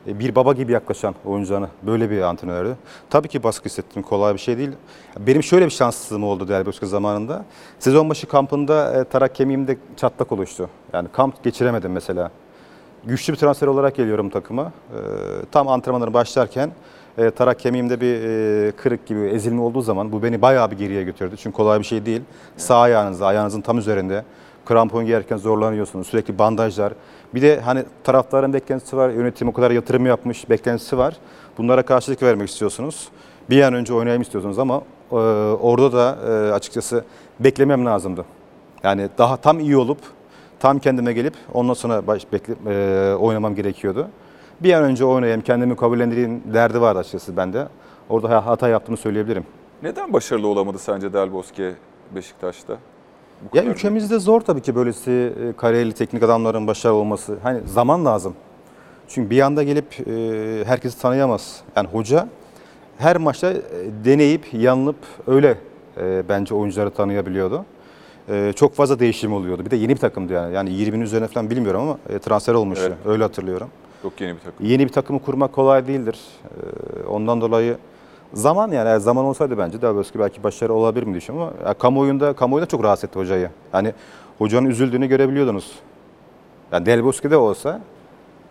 [0.06, 2.76] E, Bir baba gibi yaklaşan oyuncularına böyle bir antrenördü.
[3.10, 4.02] Tabii ki baskı hissettim.
[4.02, 4.70] Kolay bir şey değil.
[5.18, 7.44] Benim şöyle bir şanssızlığım oldu Bosque zamanında.
[7.78, 10.68] Sezon başı kampında e, tarak kemiğimde çatlak oluştu.
[10.92, 12.30] Yani kamp geçiremedim mesela.
[13.04, 14.62] Güçlü bir transfer olarak geliyorum takıma.
[14.62, 14.98] E,
[15.52, 16.70] Tam antrenmanlara başlarken
[17.36, 21.34] tarak kemiğimde bir kırık gibi ezilme olduğu zaman bu beni bayağı bir geriye götürdü.
[21.38, 22.22] Çünkü kolay bir şey değil.
[22.56, 24.24] Sağ ayağınızda, ayağınızın tam üzerinde
[24.66, 26.06] Krampon giyerken zorlanıyorsunuz.
[26.06, 26.92] Sürekli bandajlar.
[27.34, 29.10] Bir de hani taraftarın beklentisi var.
[29.10, 30.50] Yönetim o kadar yatırım yapmış.
[30.50, 31.16] Beklentisi var.
[31.58, 33.08] Bunlara karşılık vermek istiyorsunuz.
[33.50, 35.14] Bir an önce oynayayım istiyorsunuz ama e,
[35.60, 37.04] orada da e, açıkçası
[37.40, 38.24] beklemem lazımdı.
[38.82, 39.98] Yani daha tam iyi olup
[40.60, 44.08] tam kendime gelip ondan sonra baş, bekle, e, oynamam gerekiyordu.
[44.60, 47.68] Bir an önce oynayayım, kendimi kabullendireyim derdi vardı açıkçası bende.
[48.08, 49.44] Orada hata yaptığımı söyleyebilirim.
[49.82, 51.74] Neden başarılı olamadı sence Del Bosque
[52.14, 52.76] Beşiktaş'ta?
[53.42, 57.38] Bu Ya ülkemizde zor tabii ki böylesi e, kariyerli teknik adamların başarılı olması.
[57.42, 58.34] Hani zaman lazım.
[59.08, 61.60] Çünkü bir anda gelip e, herkesi tanıyamaz.
[61.76, 62.28] Yani hoca
[62.98, 63.58] her maçta e,
[64.04, 65.58] deneyip, yanılıp öyle
[66.00, 67.64] e, bence oyuncuları tanıyabiliyordu.
[68.28, 69.64] E, çok fazla değişim oluyordu.
[69.64, 70.54] Bir de yeni bir takımdı yani.
[70.54, 72.84] Yani 20'nin üzerine falan bilmiyorum ama e, transfer olmuştu.
[72.88, 73.06] Evet.
[73.06, 73.68] Öyle hatırlıyorum.
[74.02, 74.66] Çok yeni bir takım.
[74.66, 76.18] Yeni bir takımı kurmak kolay değildir.
[77.08, 77.76] Ondan dolayı
[78.34, 81.74] zaman yani eğer zaman olsaydı bence daha belki belki başarı olabilir mi düşünüyorum ama ya,
[81.74, 83.50] kamuoyunda kamuoyu da çok rahatsız etti hocayı.
[83.72, 83.92] Yani
[84.38, 85.78] hocanın üzüldüğünü görebiliyordunuz.
[86.72, 87.80] Yani Del Bosque'de olsa,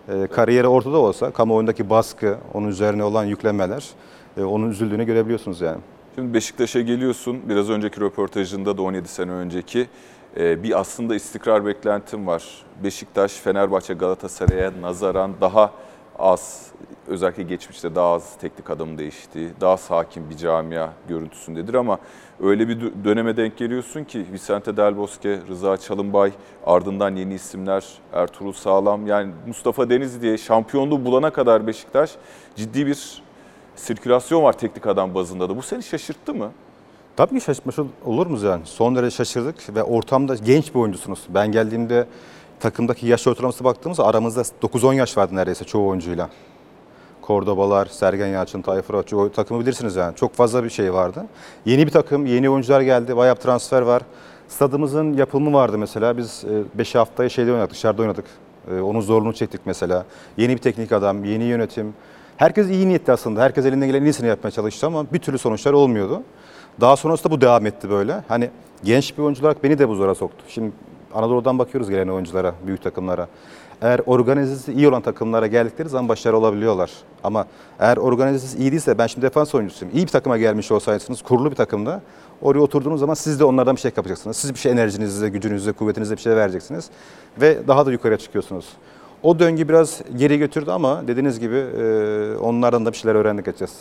[0.09, 3.89] e, kariyeri ortada olsa kamuoyundaki baskı, onun üzerine olan yüklemeler,
[4.37, 5.79] e, onun üzüldüğünü görebiliyorsunuz yani.
[6.15, 7.39] Şimdi Beşiktaş'a geliyorsun.
[7.49, 9.87] Biraz önceki röportajında da 17 sene önceki
[10.37, 12.43] e, bir aslında istikrar beklentim var.
[12.83, 15.71] Beşiktaş, Fenerbahçe, Galatasaray'a nazaran daha
[16.19, 16.67] az,
[17.09, 21.97] özellikle geçmişte daha az teknik adamı değiştiği, daha sakin bir camia görüntüsündedir ama
[22.43, 26.31] öyle bir dö- döneme denk geliyorsun ki Vicente Del Bosque, Rıza Çalınbay,
[26.65, 32.11] ardından yeni isimler Ertuğrul Sağlam, yani Mustafa Denizli diye şampiyonluğu bulana kadar Beşiktaş
[32.55, 33.21] ciddi bir
[33.75, 35.57] sirkülasyon var teknik adam bazında da.
[35.57, 36.51] Bu seni şaşırttı mı?
[37.15, 38.61] Tabii ki şaşırmış ol- olur muyuz yani?
[38.65, 41.19] Son derece şaşırdık ve ortamda genç bir oyuncusunuz.
[41.29, 42.07] Ben geldiğimde
[42.59, 46.29] takımdaki yaş ortalaması baktığımızda aramızda 9-10 yaş vardı neredeyse çoğu oyuncuyla.
[47.29, 50.15] Kordobalar, Sergen Yalçın, Tayfur Atçı o takımı bilirsiniz yani.
[50.15, 51.25] Çok fazla bir şey vardı.
[51.65, 54.01] Yeni bir takım, yeni oyuncular geldi, bayağı transfer var.
[54.47, 56.17] Stadımızın yapımı vardı mesela.
[56.17, 58.25] Biz 5 haftayı şeyde oynadık, dışarıda oynadık.
[58.71, 60.05] E, Onun zorluğunu çektik mesela.
[60.37, 61.93] Yeni bir teknik adam, yeni yönetim.
[62.37, 63.41] Herkes iyi niyetli aslında.
[63.41, 66.21] Herkes elinden gelen en iyisini yapmaya çalıştı ama bir türlü sonuçlar olmuyordu.
[66.81, 68.23] Daha sonrasında bu devam etti böyle.
[68.27, 68.49] Hani
[68.83, 70.43] genç bir oyuncu olarak beni de bu zora soktu.
[70.47, 70.71] Şimdi
[71.13, 73.27] Anadolu'dan bakıyoruz gelen oyunculara, büyük takımlara.
[73.81, 76.91] Eğer organizesi iyi olan takımlara geldikleri zaman başarılı olabiliyorlar.
[77.23, 77.45] Ama
[77.79, 79.95] eğer organizesi iyi değilse, ben şimdi defans oyuncusuyum.
[79.95, 82.01] İyi bir takıma gelmiş olsaydınız, kurulu bir takımda,
[82.41, 84.37] oraya oturduğunuz zaman siz de onlardan bir şey yapacaksınız.
[84.37, 86.89] Siz bir şey enerjinizle, gücünüzle, kuvvetinizle bir şey vereceksiniz.
[87.41, 88.65] Ve daha da yukarıya çıkıyorsunuz.
[89.23, 91.65] O döngü biraz geri götürdü ama dediğiniz gibi
[92.41, 93.73] onlardan da bir şeyler öğrendik açacağız.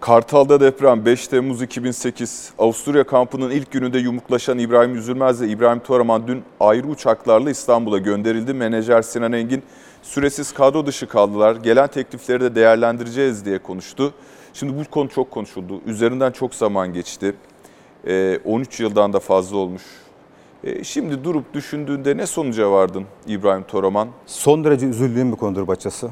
[0.00, 2.52] Kartal'da deprem 5 Temmuz 2008.
[2.58, 8.54] Avusturya kampının ilk gününde yumruklaşan İbrahim Üzülmez ve İbrahim Toraman dün ayrı uçaklarla İstanbul'a gönderildi.
[8.54, 9.62] Menajer Sinan Engin
[10.02, 11.56] süresiz kadro dışı kaldılar.
[11.56, 14.14] Gelen teklifleri de değerlendireceğiz diye konuştu.
[14.52, 15.80] Şimdi bu konu çok konuşuldu.
[15.86, 17.34] Üzerinden çok zaman geçti.
[18.06, 19.82] Ee, 13 yıldan da fazla olmuş.
[20.64, 24.08] Ee, şimdi durup düşündüğünde ne sonuca vardın İbrahim Toraman?
[24.26, 26.10] Son derece üzüldüğüm bir konudur açıkçası.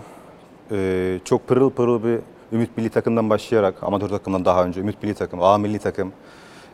[0.71, 2.19] Ee, çok pırıl pırıl bir
[2.53, 6.13] Ümit Milli takımdan başlayarak, amatör takımdan daha önce Ümit Milli takım, A Milli takım.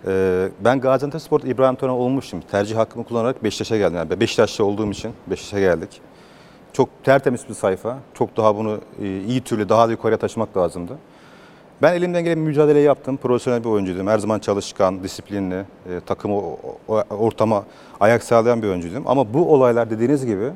[0.06, 2.40] Ee, ben Gaziantepspor'da İbrahim Toran olmuştum.
[2.50, 3.96] Tercih hakkımı kullanarak Beşiktaş'a geldim.
[3.96, 6.00] Yani Beşiktaş'ta olduğum için Beşiktaş'a geldik.
[6.72, 7.98] Çok tertemiz bir sayfa.
[8.14, 10.92] Çok daha bunu e, iyi türlü daha da yukarıya taşımak lazımdı.
[11.82, 13.16] Ben elimden gelen mücadeleyi yaptım.
[13.16, 14.06] Profesyonel bir oyuncuydum.
[14.06, 16.40] Her zaman çalışkan, disiplinli, e, takımı
[17.10, 17.64] ortama
[18.00, 19.02] ayak sağlayan bir oyuncuydum.
[19.06, 20.50] Ama bu olaylar dediğiniz gibi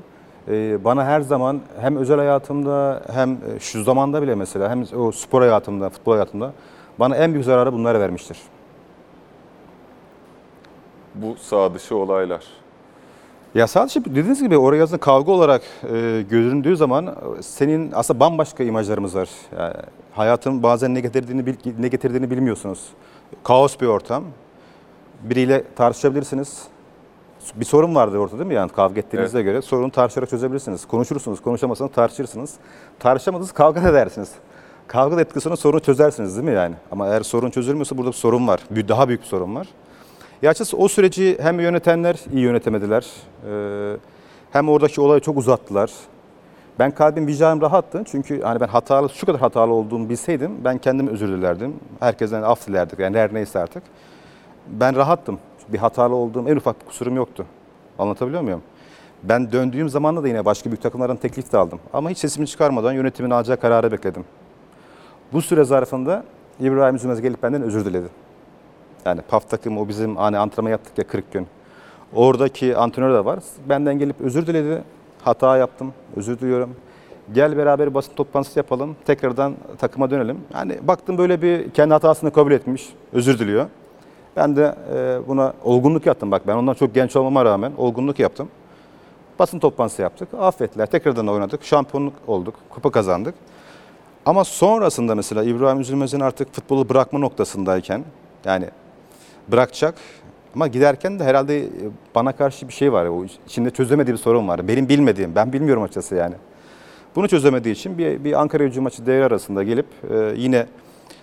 [0.85, 5.40] bana her zaman hem özel hayatımda hem e, şu zamanda bile mesela hem o spor
[5.40, 6.52] hayatımda, futbol hayatımda
[6.98, 8.38] bana en büyük zararı bunlar vermiştir.
[11.14, 12.44] Bu sağ dışı olaylar.
[13.54, 18.64] Ya sadece dediğiniz gibi oraya yazın kavga olarak e, göründüğü zaman e, senin aslında bambaşka
[18.64, 19.28] imajlarımız var.
[19.59, 19.74] Yani
[20.12, 22.88] hayatın bazen ne getirdiğini ne getirdiğini bilmiyorsunuz.
[23.44, 24.24] Kaos bir ortam.
[25.22, 26.74] Biriyle tartışabilirsiniz.
[27.54, 30.87] Bir sorun vardır ortada değil mi yani kavga ettiğinize göre sorunu tartışarak çözebilirsiniz.
[30.87, 32.54] Konuşursunuz, konuşamazsanız tartışırsınız.
[32.98, 34.30] Tartışamadınız kavga edersiniz.
[34.87, 36.74] Kavga ettikten sonra sorunu çözersiniz değil mi yani?
[36.92, 38.61] Ama eğer sorun çözülmüyorsa burada bir sorun var.
[38.70, 39.68] Bir- Daha büyük bir sorun var.
[40.42, 43.07] Ya açıkçası o süreci hem yönetenler iyi yönetemediler.
[43.50, 43.96] Ee,
[44.52, 45.90] hem oradaki olayı çok uzattılar.
[46.78, 48.02] Ben kalbim vicdanım rahattı.
[48.07, 51.74] Çünkü hani ben hatalı, şu kadar hatalı olduğumu bilseydim ben kendime özür dilerdim.
[52.00, 52.98] Herkesten af dilerdik.
[52.98, 53.83] Yani her neyse artık.
[54.66, 55.38] Ben rahattım.
[55.68, 57.46] Bir hatalı olduğum en ufak bir kusurum yoktu.
[57.98, 58.62] Anlatabiliyor muyum?
[59.22, 61.81] Ben döndüğüm zamanda da yine başka büyük takımlardan teklif de aldım.
[61.92, 64.24] Ama hiç sesimi çıkarmadan yönetimin alacağı kararı bekledim.
[65.33, 66.24] Bu süre zarfında
[66.61, 68.07] İbrahim Üzülmez gelip benden özür diledi.
[69.05, 71.46] Yani PAF takımı o bizim hani antrenman yaptık ya 40 gün.
[72.14, 73.38] Oradaki antrenör de var.
[73.68, 74.85] Benden gelip özür diledi.
[75.22, 75.92] Hata yaptım.
[76.16, 76.77] Özür diliyorum.
[77.33, 78.96] Gel beraber basın toplantısı yapalım.
[79.05, 80.40] Tekrardan takıma dönelim.
[80.55, 82.94] Yani baktım böyle bir kendi hatasını kabul etmiş.
[83.12, 83.66] Özür diliyor.
[84.37, 86.31] Ben de e, buna olgunluk yaptım.
[86.31, 88.49] Bak ben ondan çok genç olmama rağmen olgunluk yaptım.
[89.38, 90.29] Basın toplantısı yaptık.
[90.40, 90.87] Affettiler.
[90.87, 91.64] Tekrardan oynadık.
[91.64, 92.55] Şampiyonluk olduk.
[92.70, 93.35] Kupa kazandık.
[94.27, 98.05] Ama sonrasında mesela İbrahim Üzülmez'in artık futbolu bırakma noktasındayken
[98.44, 98.66] yani
[99.49, 99.94] bırakacak
[100.55, 101.68] ama giderken de herhalde e,
[102.14, 103.07] bana karşı bir şey var.
[103.07, 104.68] O içinde çözemediği bir sorun var.
[104.68, 106.35] Benim bilmediğim, ben bilmiyorum açıkçası yani.
[107.16, 110.66] Bunu çözemediği için bir, bir Ankara gücü maçı devre arasında gelip e, yine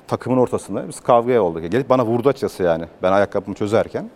[0.08, 1.72] takımın ortasında biz kavgaya olduk.
[1.72, 4.10] Gelip bana vurdu açıkçası yani ben ayakkabımı çözerken.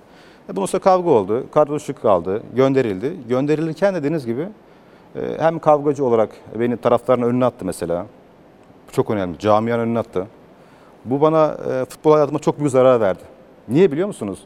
[0.50, 1.44] E, bunun sonra kavga oldu.
[1.52, 2.44] Kadroşluk kaldı.
[2.56, 3.18] Gönderildi.
[3.30, 4.48] Gönderilirken dediğiniz gibi
[5.16, 8.06] e, hem kavgacı olarak beni taraftarın önüne attı mesela.
[8.92, 9.40] Çok önemli.
[9.40, 10.28] Camianın önüne attı.
[11.06, 13.24] Bu bana e, futbol hayatıma çok büyük zarar verdi.
[13.68, 14.40] Niye biliyor musunuz?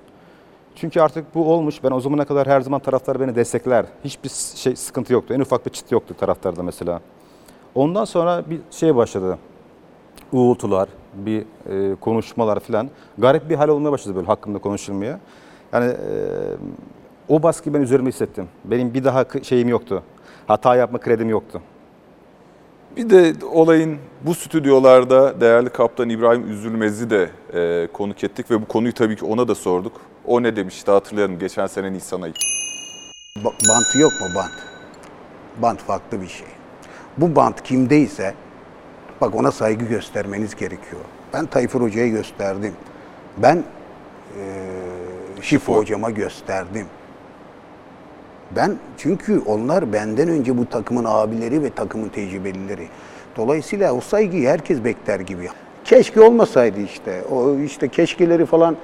[0.75, 1.83] Çünkü artık bu olmuş.
[1.83, 3.85] Ben o zamana kadar her zaman taraftar beni destekler.
[4.03, 5.33] Hiçbir şey sıkıntı yoktu.
[5.33, 7.01] En ufak bir çıt yoktu taraftarda mesela.
[7.75, 9.37] Ondan sonra bir şey başladı.
[10.31, 12.89] Uğultular, bir e, konuşmalar falan.
[13.17, 15.19] Garip bir hal olmaya başladı böyle hakkında konuşulmaya.
[15.73, 15.95] Yani e,
[17.29, 18.47] o baskıyı ben üzerime hissettim.
[18.65, 20.03] Benim bir daha şeyim yoktu.
[20.47, 21.61] Hata yapma kredim yoktu.
[22.97, 28.65] Bir de olayın bu stüdyolarda değerli kaptan İbrahim Üzülmez'i de e, konuk ettik ve bu
[28.65, 29.93] konuyu tabii ki ona da sorduk.
[30.25, 32.33] O ne demişti hatırlayalım geçen sene Nisan ayı.
[33.37, 34.51] Ba- Bant yok mu bant?
[35.61, 36.47] Bant farklı bir şey.
[37.17, 38.33] Bu bant kimdeyse
[39.21, 41.01] bak ona saygı göstermeniz gerekiyor.
[41.33, 42.73] Ben Tayfur Hoca'ya gösterdim.
[43.37, 43.63] Ben eee
[45.41, 46.85] Şifo Hocama gösterdim.
[48.55, 52.87] Ben çünkü onlar benden önce bu takımın abileri ve takımın tecrübelileri.
[53.37, 55.49] Dolayısıyla o saygıyı herkes bekler gibi.
[55.85, 57.23] Keşke olmasaydı işte.
[57.31, 58.75] O işte keşkeleri falan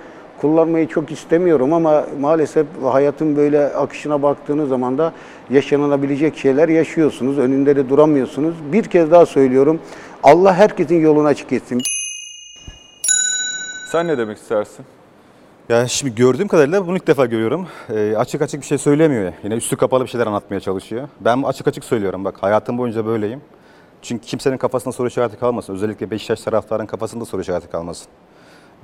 [0.42, 5.14] kullanmayı çok istemiyorum ama maalesef hayatın böyle akışına baktığınız zaman da
[5.50, 7.38] yaşanılabilecek şeyler yaşıyorsunuz.
[7.40, 8.56] Önünde de duramıyorsunuz.
[8.72, 9.80] Bir kez daha söylüyorum.
[10.26, 11.82] Allah herkesin yolunu açık etsin.
[13.92, 14.86] Sen ne demek istersin?
[15.70, 17.68] Ya şimdi gördüğüm kadarıyla bunu ilk defa görüyorum.
[17.90, 19.34] Ee, açık açık bir şey söylemiyor.
[19.44, 21.10] Yine üstü kapalı bir şeyler anlatmaya çalışıyor.
[21.20, 22.26] Ben açık açık söylüyorum.
[22.26, 23.42] Bak hayatım boyunca böyleyim.
[24.02, 25.74] Çünkü kimsenin kafasında soru işareti kalmasın.
[25.74, 28.08] Özellikle Beşiktaş taraftarının kafasında soru işareti kalmasın.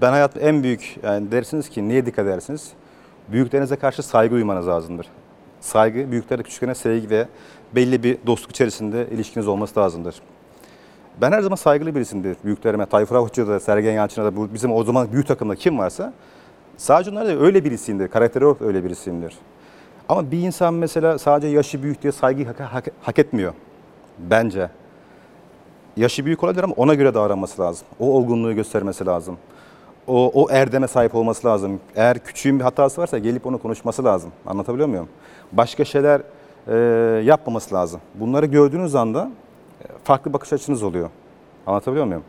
[0.01, 2.69] Ben hayat en büyük yani dersiniz ki niye dikkat edersiniz?
[3.27, 5.07] Büyüklerinize karşı saygı duymanız lazımdır.
[5.61, 7.27] Saygı, büyüklere küçüklerine sevgi ve
[7.75, 10.15] belli bir dostluk içerisinde ilişkiniz olması lazımdır.
[11.21, 12.85] Ben her zaman saygılı birisiyimdir büyüklerime.
[12.85, 16.13] Tayfur Avcı'da da, Sergen Yalçın'a da, bizim o zaman büyük takımda kim varsa
[16.77, 18.07] sadece onlar da öyle birisiyimdir.
[18.07, 19.37] Karakteri öyle birisiyimdir.
[20.09, 23.53] Ama bir insan mesela sadece yaşı büyük diye saygı hak, hak, hak etmiyor.
[24.19, 24.69] Bence.
[25.97, 27.87] Yaşı büyük olabilir ama ona göre davranması lazım.
[27.99, 29.37] O olgunluğu göstermesi lazım.
[30.07, 31.79] O, o erdeme sahip olması lazım.
[31.95, 34.31] Eğer küçüğün bir hatası varsa gelip onu konuşması lazım.
[34.45, 35.07] Anlatabiliyor muyum?
[35.51, 36.21] Başka şeyler
[36.67, 36.75] e,
[37.23, 38.01] yapmaması lazım.
[38.15, 39.31] Bunları gördüğünüz anda
[40.03, 41.09] farklı bakış açınız oluyor.
[41.67, 42.23] Anlatabiliyor muyum?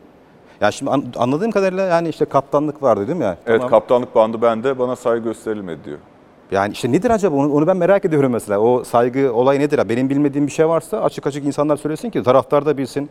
[0.61, 3.37] Ya şimdi an- anladığım kadarıyla yani işte kaptanlık vardı değil mi ya?
[3.45, 3.69] Evet Tamam.
[3.69, 5.97] kaptanlık bandı bende bana saygı gösterilmedi diyor.
[6.51, 8.59] Yani işte nedir acaba onu, onu ben merak ediyorum mesela.
[8.59, 9.89] O saygı olay nedir?
[9.89, 13.09] Benim bilmediğim bir şey varsa açık açık insanlar söylesin ki taraftar da bilsin,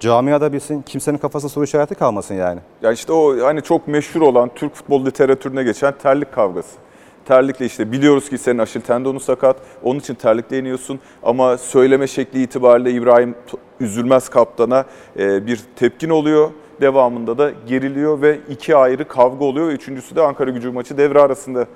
[0.00, 2.60] camiada bilsin, kimsenin kafasında soru işareti kalmasın yani.
[2.82, 6.76] Ya işte o hani çok meşhur olan Türk futbol literatürüne geçen terlik kavgası.
[7.24, 9.56] Terlikle işte biliyoruz ki senin aşil tendonu sakat.
[9.82, 11.00] Onun için terlikle iniyorsun.
[11.22, 13.34] Ama söyleme şekli itibariyle İbrahim
[13.80, 14.84] Üzülmez kaptana
[15.18, 16.50] e, bir tepkin oluyor.
[16.80, 19.68] Devamında da geriliyor ve iki ayrı kavga oluyor.
[19.68, 21.66] Üçüncüsü de Ankara gücü maçı devre arasında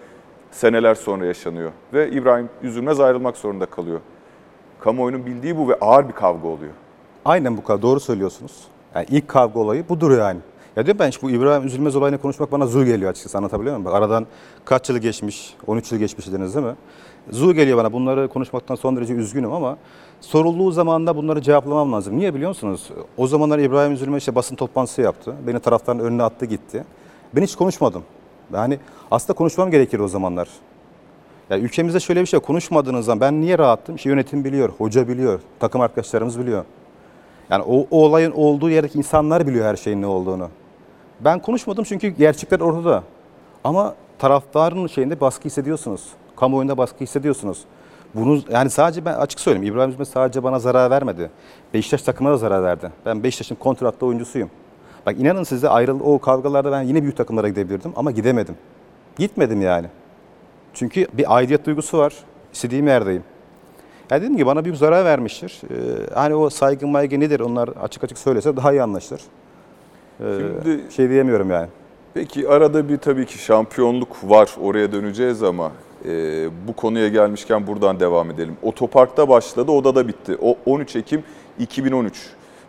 [0.51, 1.71] seneler sonra yaşanıyor.
[1.93, 4.01] Ve İbrahim Üzülmez ayrılmak zorunda kalıyor.
[4.81, 6.73] Kamuoyunun bildiği bu ve ağır bir kavga oluyor.
[7.25, 8.65] Aynen bu kadar doğru söylüyorsunuz.
[8.95, 10.41] Yani ilk kavga olayı budur yani.
[10.79, 13.85] Ya diyorum ben işte bu İbrahim Üzülmez olayını konuşmak bana zul geliyor açıkçası anlatabiliyor muyum?
[13.85, 14.27] Bak aradan
[14.65, 16.75] kaç yıl geçmiş, 13 yıl geçmiş dediniz değil mi?
[17.31, 19.77] Zul geliyor bana bunları konuşmaktan son derece üzgünüm ama
[20.21, 22.19] sorulduğu zaman da bunları cevaplamam lazım.
[22.19, 22.91] Niye biliyor musunuz?
[23.17, 25.35] O zamanlar İbrahim Üzülmez işte basın toplantısı yaptı.
[25.47, 26.85] Beni taraftarın önüne attı gitti.
[27.37, 28.03] Ben hiç konuşmadım.
[28.53, 28.79] Yani
[29.11, 30.49] aslında konuşmam gerekir o zamanlar.
[31.51, 33.97] Ya ülkemizde şöyle bir şey konuşmadığınız zaman ben niye rahattım?
[33.97, 36.65] İşte yönetim biliyor, hoca biliyor, takım arkadaşlarımız biliyor.
[37.51, 40.49] Yani o, o olayın olduğu yerdeki insanlar biliyor her şeyin ne olduğunu.
[41.21, 43.03] Ben konuşmadım çünkü gerçekler ortada.
[43.65, 46.09] Ama taraftarın şeyinde baskı hissediyorsunuz.
[46.37, 47.65] Kamuoyunda baskı hissediyorsunuz.
[48.15, 51.31] Bunu yani sadece ben açık söyleyeyim İbrahim Üzmez sadece bana zarar vermedi.
[51.75, 52.93] Beşiktaş takımına da zarar verdi.
[53.07, 54.51] Ben Beşiktaş'ın kontratlı oyuncusuyum.
[55.07, 58.55] Bak inanın size ayrıl o kavgalarda ben yine büyük takımlara gidebilirdim ama gidemedim.
[59.19, 59.87] Gitmedim yani.
[60.75, 62.15] Çünkü bir aidiyet duygusu var.
[62.53, 63.25] İstediğim yerdeyim.
[64.11, 65.61] Ya dedim ki bana bir zarar vermiştir.
[65.71, 69.21] Ee, hani o saygı maygı nedir onlar açık açık söylese daha iyi anlaşılır.
[70.21, 71.69] Ee, Şimdi şey diyemiyorum yani.
[72.15, 75.73] Peki arada bir tabii ki şampiyonluk var oraya döneceğiz ama
[76.05, 76.11] e,
[76.69, 78.57] bu konuya gelmişken buradan devam edelim.
[78.63, 80.37] Otoparkta başladı, odada bitti.
[80.43, 81.23] O 13 Ekim
[81.59, 82.15] 2013.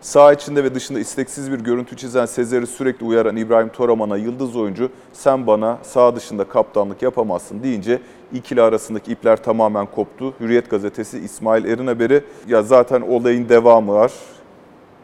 [0.01, 4.89] Sağ içinde ve dışında isteksiz bir görüntü çizen Sezer'i sürekli uyaran İbrahim Toraman'a yıldız oyuncu
[5.13, 7.99] sen bana sağ dışında kaptanlık yapamazsın deyince
[8.33, 10.33] ikili arasındaki ipler tamamen koptu.
[10.39, 14.11] Hürriyet gazetesi İsmail Erin haberi ya zaten olayın devamı var.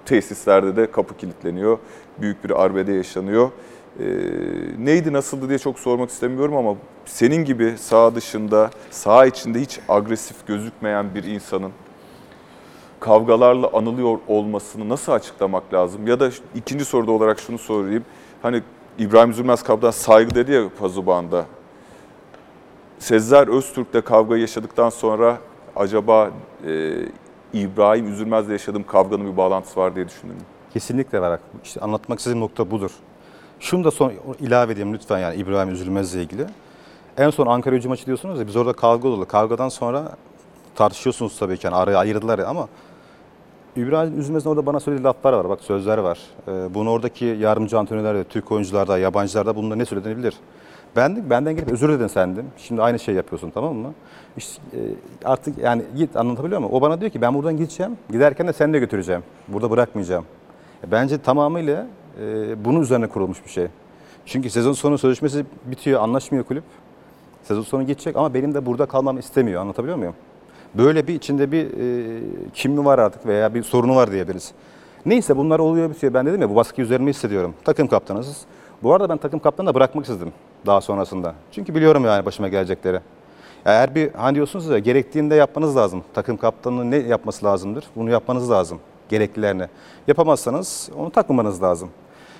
[0.05, 1.77] Tesislerde de kapı kilitleniyor.
[2.21, 3.49] Büyük bir arbede yaşanıyor.
[3.99, 4.05] Ee,
[4.79, 10.47] neydi nasıldı diye çok sormak istemiyorum ama senin gibi sağ dışında, sağ içinde hiç agresif
[10.47, 11.71] gözükmeyen bir insanın
[12.99, 16.07] kavgalarla anılıyor olmasını nasıl açıklamak lazım?
[16.07, 18.05] Ya da ikinci soruda olarak şunu sorayım.
[18.41, 18.61] Hani
[18.99, 21.45] İbrahim Zülmez Kaptan saygı dedi ya Pazuban'da.
[22.99, 25.37] Sezer Öztürk'le kavga yaşadıktan sonra
[25.75, 26.31] acaba
[26.67, 26.93] e,
[27.55, 30.35] İbrahim Üzülmez'le yaşadığım kavganın bir bağlantısı var diye düşündüm.
[30.73, 31.39] Kesinlikle var.
[31.63, 32.91] İşte anlatmak istediğim nokta budur.
[33.59, 36.45] Şunu da son ilave edeyim lütfen yani İbrahim Üzülmez'le ilgili.
[37.17, 39.25] En son Ankara gücü maçı diyorsunuz ya biz orada kavga oldu.
[39.27, 40.11] Kavgadan sonra
[40.75, 42.67] tartışıyorsunuz tabii ki yani araya ayırdılar ya ama
[43.75, 45.49] İbrahim Üzülmez'in orada bana söylediği laflar var.
[45.49, 46.19] Bak sözler var.
[46.47, 50.33] Ee, bunu oradaki yardımcı antrenörler de, Türk oyuncularda, yabancılarda bununla ne söylediğini bilir.
[50.95, 52.45] Ben de, benden gelip özür diledin sendin.
[52.57, 53.93] Şimdi aynı şey yapıyorsun tamam mı?
[54.37, 54.79] İşte, e,
[55.25, 56.73] artık yani git anlatabiliyor muyum?
[56.73, 57.97] O bana diyor ki ben buradan gideceğim.
[58.11, 59.23] Giderken de seni de götüreceğim.
[59.47, 60.25] Burada bırakmayacağım.
[60.87, 61.87] E, Bence tamamıyla
[62.21, 63.67] e, bunun üzerine kurulmuş bir şey.
[64.25, 66.63] Çünkü sezon sonu sözleşmesi bitiyor, anlaşmıyor kulüp.
[67.43, 69.61] Sezon sonu geçecek ama benim de burada kalmam istemiyor.
[69.61, 70.15] Anlatabiliyor muyum?
[70.73, 72.21] Böyle bir içinde bir e,
[72.53, 74.51] kimi var artık veya bir sorunu var diyebiliriz.
[75.05, 76.13] Neyse bunlar oluyor bitiyor.
[76.13, 77.53] Ben dedim ya bu baskıyı üzerime hissediyorum.
[77.63, 78.45] Takım kaptanısız.
[78.83, 80.33] Bu arada ben takım kaptanı da bırakmak istedim
[80.65, 81.35] daha sonrasında.
[81.51, 82.99] Çünkü biliyorum yani başıma gelecekleri.
[83.65, 86.03] Eğer bir hani diyorsunuz ya gerektiğinde yapmanız lazım.
[86.13, 87.85] Takım kaptanının ne yapması lazımdır?
[87.95, 88.79] Bunu yapmanız lazım.
[89.09, 89.67] Gereklilerini.
[90.07, 91.89] Yapamazsanız onu takmamanız lazım.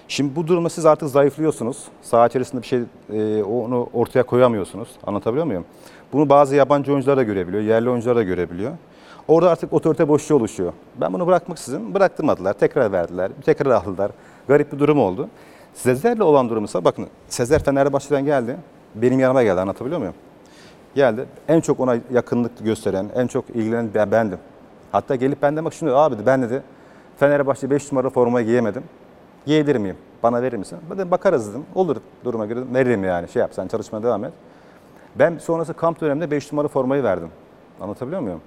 [0.08, 1.84] Şimdi bu durumda siz artık zayıflıyorsunuz.
[2.02, 2.80] Saha içerisinde bir şey
[3.14, 4.90] e, onu ortaya koyamıyorsunuz.
[5.08, 5.66] Anlatabiliyor muyum?
[6.14, 8.72] Bunu bazı yabancı oyuncular da görebiliyor, yerli oyuncular da görebiliyor.
[9.28, 10.74] Orada artık otorite boşluğu oluşuyor.
[11.02, 11.94] Ben bunu bırakmak istedim.
[11.94, 12.54] Bıraktırmadılar.
[12.54, 13.32] Tekrar verdiler.
[13.46, 14.12] Tekrar aldılar.
[14.48, 15.30] Garip bir durum oldu.
[15.76, 18.58] Sezer'le olan durum ise bakın Sezer Fenerbahçe'den geldi.
[18.96, 19.62] Benim yanıma geldi.
[19.62, 20.14] Anlatabiliyor muyum?
[20.96, 21.26] Geldi.
[21.48, 24.38] En çok ona yakınlık gösteren, en çok ilgilenen ben- bendim.
[24.92, 26.62] Hatta gelip benden bak şunu abi dedi, ben dedi
[27.18, 28.84] Fenerbahçe 5 numara formayı giyemedim.
[29.46, 29.98] Giyebilir miyim?
[30.24, 30.78] Bana verir misin?
[30.90, 31.66] Ben dedim bakarız dedim.
[31.76, 33.30] Olur duruma göre veririm yani.
[33.30, 34.34] Şey yap sen çalışmaya devam et.
[35.16, 37.30] Ben sonrası kamp döneminde 5 numara formayı verdim.
[37.82, 38.42] Anlatabiliyor muyum?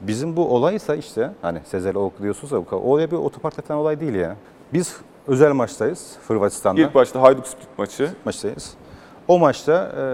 [0.00, 4.00] Bizim bu olaysa işte hani Sezer o diyorsunuz ya o olay bir otoparkta falan olay
[4.00, 4.36] değil ya.
[4.72, 4.96] Biz
[5.30, 8.10] özel maçtayız Hırvatistan'da İlk başta Hajduk Split maçı.
[8.24, 8.74] maçtayız.
[9.28, 10.04] O maçta e,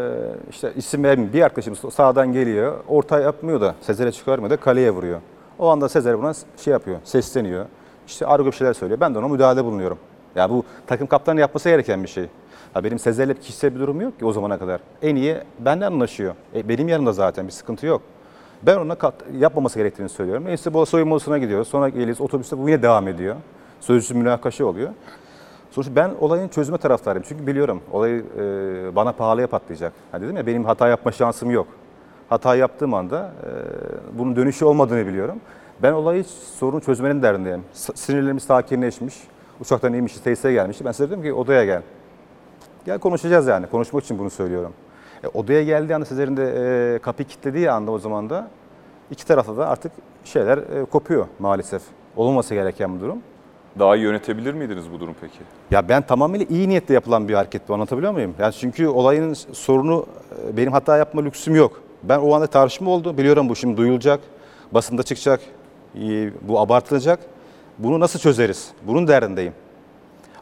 [0.50, 2.74] işte isim vermeyeyim bir arkadaşımız sağdan geliyor.
[2.88, 5.20] Orta yapmıyor da Sezer'e çıkarmıyor da kaleye vuruyor.
[5.58, 7.66] O anda Sezer buna şey yapıyor, sesleniyor.
[8.06, 9.00] İşte argo bir şeyler söylüyor.
[9.00, 9.98] Ben de ona müdahale bulunuyorum.
[10.34, 12.26] Ya bu takım kaptanı yapması gereken bir şey.
[12.74, 14.80] Ha benim Sezer'le kişisel bir durum yok ki o zamana kadar.
[15.02, 16.34] En iyi benden anlaşıyor.
[16.54, 18.02] E, benim yanımda zaten bir sıkıntı yok.
[18.62, 20.44] Ben ona kat, yapmaması gerektiğini söylüyorum.
[20.44, 21.68] Neyse bu soyunma odasına gidiyoruz.
[21.68, 23.36] Sonra geliyoruz otobüste bu yine devam ediyor.
[23.86, 24.90] Sözcü münakaşa oluyor.
[25.70, 27.24] Sonuçta ben olayın çözüme taraftarıyım.
[27.28, 29.92] Çünkü biliyorum olayı e, bana pahalıya patlayacak.
[30.12, 31.66] Ha dedim ya benim hata yapma şansım yok.
[32.28, 33.48] Hata yaptığım anda e,
[34.18, 35.40] bunun dönüşü olmadığını biliyorum.
[35.82, 36.24] Ben olayı
[36.58, 37.64] sorunu çözmenin derdindeyim.
[37.72, 39.14] Sinirlerimiz sakinleşmiş.
[39.60, 40.84] Uçaktan inmişiz, tesise gelmişti.
[40.84, 41.82] Ben size dedim ki odaya gel.
[42.84, 43.66] Gel konuşacağız yani.
[43.66, 44.72] Konuşmak için bunu söylüyorum.
[45.24, 46.54] E, odaya geldiği anda Sezer'in de
[46.94, 48.50] e, kapıyı kilitlediği anda o zaman da
[49.10, 49.92] iki tarafta da artık
[50.24, 51.82] şeyler e, kopuyor maalesef.
[52.16, 53.18] Olmaması gereken bir durum.
[53.78, 55.38] Daha iyi yönetebilir miydiniz bu durum peki?
[55.70, 58.34] Ya ben tamamıyla iyi niyetle yapılan bir hareket bu anlatabiliyor muyum?
[58.38, 60.06] Yani çünkü olayın sorunu
[60.48, 61.82] e, benim hata yapma lüksüm yok.
[62.02, 63.18] Ben o anda tartışma oldu.
[63.18, 64.20] Biliyorum bu şimdi duyulacak,
[64.72, 65.40] basında çıkacak,
[66.42, 67.20] bu abartılacak.
[67.78, 68.70] Bunu nasıl çözeriz?
[68.86, 69.52] Bunun derdindeyim.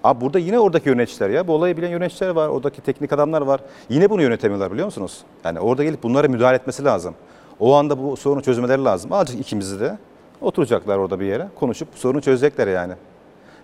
[0.05, 1.47] Abi burada yine oradaki yöneticiler ya.
[1.49, 3.61] Bu olayı bilen yöneticiler var, oradaki teknik adamlar var.
[3.89, 5.25] Yine bunu yönetemiyorlar biliyor musunuz?
[5.45, 7.15] Yani orada gelip bunlara müdahale etmesi lazım.
[7.61, 9.13] O anda bu sorunu çözmeleri lazım.
[9.13, 9.99] Alacak ikimizi de
[10.41, 12.93] oturacaklar orada bir yere, konuşup sorunu çözecekler yani.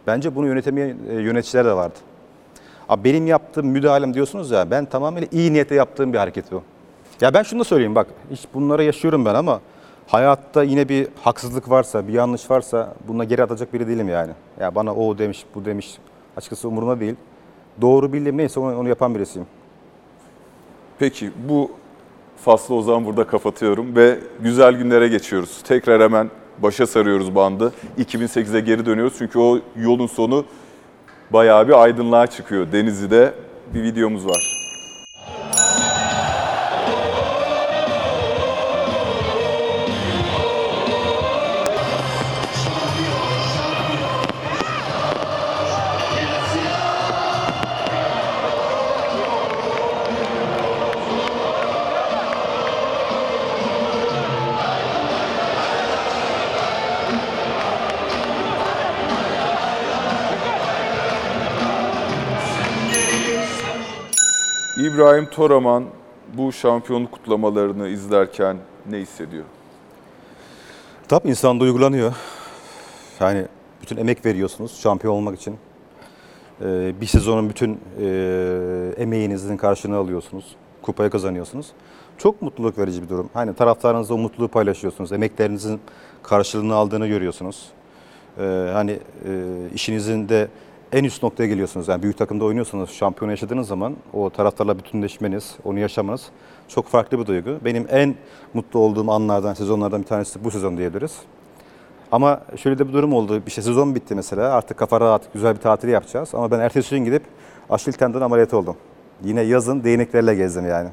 [0.07, 1.95] Bence bunu yönetemeyen e, yöneticiler de vardı.
[2.89, 6.63] Abi benim yaptığım müdahalem diyorsunuz ya ben tamamıyla iyi niyetle yaptığım bir hareket bu.
[7.21, 9.61] Ya ben şunu da söyleyeyim bak hiç bunları yaşıyorum ben ama
[10.07, 14.33] hayatta yine bir haksızlık varsa, bir yanlış varsa buna geri atacak biri değilim yani.
[14.61, 15.99] Ya bana o demiş, bu demiş
[16.37, 17.15] açıkçası umurumda değil.
[17.81, 19.49] Doğru bildiğim neyse onu, onu yapan birisiyim.
[20.99, 21.71] Peki bu
[22.37, 25.63] faslı o zaman burada kapatıyorum ve güzel günlere geçiyoruz.
[25.65, 26.31] Tekrar hemen
[26.63, 27.73] başa sarıyoruz bandı.
[27.99, 30.45] 2008'e geri dönüyoruz çünkü o yolun sonu
[31.31, 32.73] bayağı bir aydınlığa çıkıyor.
[32.73, 33.35] Denizli'de
[33.75, 34.70] bir videomuz var.
[65.21, 65.85] İbrahim Toraman
[66.35, 68.57] bu şampiyonluk kutlamalarını izlerken
[68.91, 69.45] ne hissediyor?
[71.09, 72.15] Tabii insan duygulanıyor.
[73.21, 73.47] Yani
[73.83, 75.57] bütün emek veriyorsunuz şampiyon olmak için.
[76.63, 80.57] Ee, bir sezonun bütün e, emeğinizin karşılığını alıyorsunuz.
[80.83, 81.67] Kupayı kazanıyorsunuz.
[82.19, 83.31] Çok mutluluk verici bir durum.
[83.35, 85.13] Hani taraftarınızla mutluluğu paylaşıyorsunuz.
[85.13, 85.81] Emeklerinizin
[86.23, 87.69] karşılığını aldığını görüyorsunuz.
[88.39, 88.99] Ee, hani e,
[89.75, 90.49] işinizin de
[90.93, 91.89] en üst noktaya geliyorsunuz.
[91.89, 96.27] Yani büyük takımda oynuyorsanız, şampiyon yaşadığınız zaman o taraftarla bütünleşmeniz, onu yaşamanız
[96.69, 97.51] çok farklı bir duygu.
[97.65, 98.15] Benim en
[98.55, 101.19] mutlu olduğum anlardan, sezonlardan bir tanesi bu sezon diyebiliriz.
[102.13, 103.43] Ama şöyle de bir durum oldu.
[103.47, 104.53] İşte sezon bitti mesela.
[104.55, 106.35] Artık kafa rahat, güzel bir tatil yapacağız.
[106.35, 107.23] Ama ben ertesi gün gidip
[107.71, 108.77] Aşil tendon ameliyatı oldum.
[109.25, 110.89] Yine yazın değneklerle gezdim yani.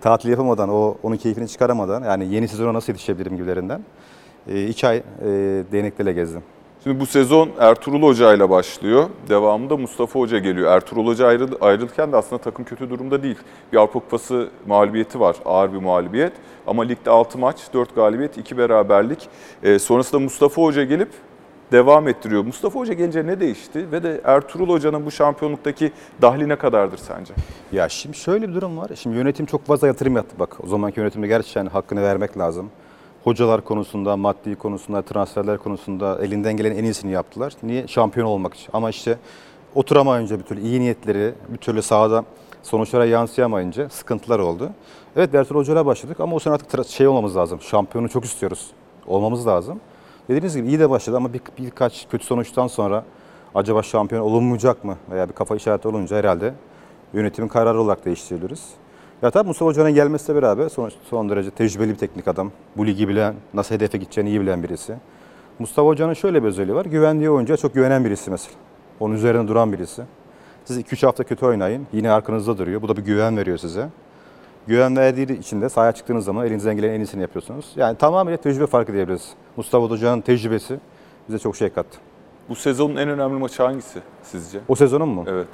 [0.00, 3.80] Tatil yapamadan, o onun keyfini çıkaramadan, yani yeni sezona nasıl yetişebilirim gibilerinden.
[4.48, 5.02] E, iki ay e,
[5.72, 6.42] değneklerle gezdim.
[6.84, 9.10] Şimdi bu sezon Ertuğrul Hoca ile başlıyor.
[9.28, 10.72] Devamında Mustafa Hoca geliyor.
[10.72, 13.36] Ertuğrul Hoca ayrı, ayrılırken de aslında takım kötü durumda değil.
[13.72, 15.36] Bir Avrupa Kupası mağlubiyeti var.
[15.44, 16.32] Ağır bir mağlubiyet.
[16.66, 19.28] Ama ligde 6 maç, 4 galibiyet, 2 beraberlik.
[19.62, 21.08] Ee, sonrasında Mustafa Hoca gelip
[21.72, 22.44] devam ettiriyor.
[22.44, 23.92] Mustafa Hoca gelince ne değişti?
[23.92, 27.34] Ve de Ertuğrul Hoca'nın bu şampiyonluktaki dahli ne kadardır sence?
[27.72, 28.90] Ya şimdi şöyle bir durum var.
[28.94, 30.56] Şimdi yönetim çok fazla yatırım yaptı bak.
[30.64, 32.70] O zamanki yönetimde gerçekten hakkını vermek lazım.
[33.24, 37.52] Hocalar konusunda, maddi konusunda, transferler konusunda elinden gelen en iyisini yaptılar.
[37.62, 37.86] Niye?
[37.88, 38.70] Şampiyon olmak için.
[38.72, 39.18] Ama işte
[39.74, 42.24] oturamayınca bir türlü iyi niyetleri, bir türlü sahada
[42.62, 44.70] sonuçlara yansıyamayınca sıkıntılar oldu.
[45.16, 47.60] Evet Bertol Hoca'yla başladık ama o sene artık şey olmamız lazım.
[47.60, 48.70] Şampiyonu çok istiyoruz.
[49.06, 49.80] Olmamız lazım.
[50.28, 53.04] Dediğiniz gibi iyi de başladı ama bir, birkaç kötü sonuçtan sonra
[53.54, 56.54] acaba şampiyon olunmayacak mı veya bir kafa işareti olunca herhalde
[57.12, 58.68] yönetimin kararı olarak değiştirebiliriz.
[59.22, 62.52] Ya tabii Mustafa Hoca'nın gelmesiyle beraber son, son derece tecrübeli bir teknik adam.
[62.76, 64.94] Bu ligi bilen, nasıl hedefe gideceğini iyi bilen birisi.
[65.58, 66.84] Mustafa Hoca'nın şöyle bir özelliği var.
[66.84, 68.54] Güvendiği oyuncuya çok güvenen birisi mesela.
[69.00, 70.02] Onun üzerine duran birisi.
[70.64, 71.86] Siz 2-3 hafta kötü oynayın.
[71.92, 72.82] Yine arkanızda duruyor.
[72.82, 73.88] Bu da bir güven veriyor size.
[74.66, 77.72] Güven verdiği için de sahaya çıktığınız zaman elinizden gelen en iyisini yapıyorsunuz.
[77.76, 79.28] Yani tamamıyla tecrübe farkı diyebiliriz.
[79.56, 80.80] Mustafa Hoca'nın tecrübesi
[81.28, 81.98] bize çok şey kattı.
[82.48, 84.58] Bu sezonun en önemli maçı hangisi sizce?
[84.68, 85.24] O sezonun mu?
[85.28, 85.46] Evet.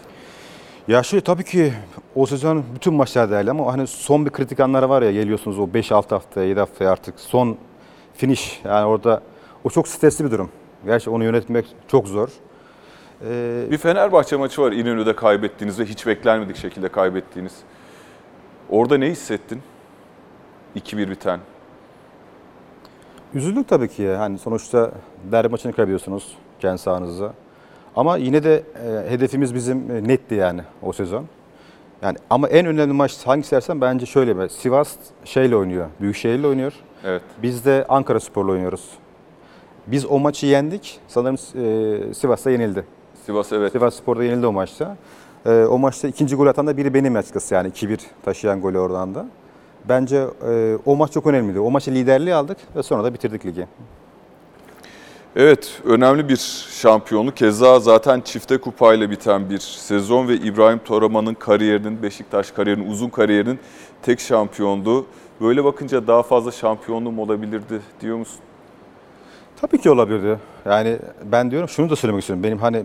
[0.89, 1.73] Ya şey tabii ki
[2.15, 5.65] o sezon bütün maçlar değerli ama hani son bir kritik anları var ya geliyorsunuz o
[5.65, 7.57] 5-6 haftaya 7 haftaya artık son
[8.15, 9.21] finish yani orada
[9.65, 10.51] o çok stresli bir durum.
[10.87, 12.29] Gerçi onu yönetmek çok zor.
[13.25, 17.55] Ee, Bir Fenerbahçe maçı var İnönü'de kaybettiğiniz ve hiç beklenmedik şekilde kaybettiğiniz.
[18.71, 19.63] Orada ne hissettin?
[20.77, 21.41] 2-1 biten.
[23.35, 24.21] üzüldük tabii ki ya.
[24.21, 24.93] Hani sonuçta
[25.33, 27.33] derbi maçını kaybediyorsunuz kendi sahanızda.
[27.97, 31.25] Ama yine de e, hedefimiz bizim e, netti yani o sezon.
[32.03, 34.49] Yani ama en önemli maç hangisi dersen bence şöyle bir.
[34.49, 35.87] Sivas şeyle oynuyor.
[36.01, 36.73] Büyükşehir'le oynuyor.
[37.05, 37.23] Evet.
[37.43, 38.91] Biz de Ankara Spor'la oynuyoruz.
[39.87, 41.01] Biz o maçı yendik.
[41.09, 42.85] Sanırım e, Sivas'ta yenildi.
[43.27, 43.73] Sivas evet.
[43.73, 44.97] Sivas Spor'da yenildi o maçta.
[45.47, 49.15] E, o maçta ikinci gol atan da biri benim açıkçası yani 2-1 taşıyan golü oradan
[49.15, 49.27] da.
[49.89, 51.61] Bence e, o maç çok önemliydi.
[51.61, 53.67] O maçı liderliği aldık ve sonra da bitirdik ligi.
[55.37, 56.37] Evet, önemli bir
[56.81, 57.37] şampiyonluk.
[57.37, 63.59] Keza zaten çifte kupayla biten bir sezon ve İbrahim Toraman'ın kariyerinin, Beşiktaş kariyerinin, uzun kariyerinin
[64.03, 65.07] tek şampiyonluğu.
[65.41, 68.41] Böyle bakınca daha fazla şampiyonluğum olabilirdi diyor musun?
[69.61, 70.39] Tabii ki olabilirdi.
[70.67, 72.43] Yani ben diyorum şunu da söylemek istiyorum.
[72.43, 72.85] Benim hani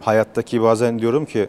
[0.00, 1.48] hayattaki bazen diyorum ki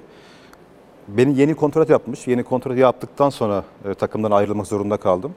[1.07, 2.27] beni yeni kontrat yapmış.
[2.27, 5.35] Yeni kontrat yaptıktan sonra e, takımdan ayrılmak zorunda kaldım.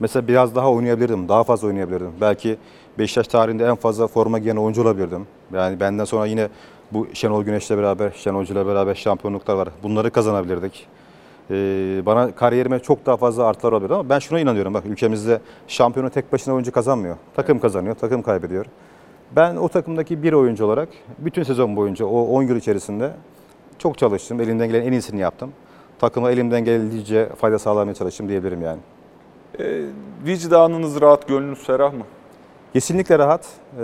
[0.00, 1.28] Mesela biraz daha oynayabilirdim.
[1.28, 2.12] Daha fazla oynayabilirdim.
[2.20, 2.56] Belki
[3.00, 5.26] Beşiktaş tarihinde en fazla forma giyen oyuncu olabilirdim.
[5.52, 6.48] Yani benden sonra yine
[6.92, 9.68] bu Şenol Güneş'le beraber, Şenol Hoca'yla beraber şampiyonluklar var.
[9.82, 10.86] Bunları kazanabilirdik.
[11.50, 14.74] Ee, bana kariyerime çok daha fazla artılar olabilir ama ben şuna inanıyorum.
[14.74, 17.16] Bak ülkemizde şampiyonu tek başına oyuncu kazanmıyor.
[17.36, 18.66] Takım kazanıyor, takım kaybediyor.
[19.36, 20.88] Ben o takımdaki bir oyuncu olarak
[21.18, 23.12] bütün sezon boyunca o 10 yıl içerisinde
[23.78, 24.40] çok çalıştım.
[24.40, 25.52] Elimden gelen en iyisini yaptım.
[25.98, 28.80] Takıma elimden geldiğince fayda sağlamaya çalıştım diyebilirim yani.
[29.58, 29.82] E,
[30.26, 32.04] vicdanınız rahat, gönlünüz ferah mı?
[32.72, 33.46] Kesinlikle rahat.
[33.78, 33.82] Ee,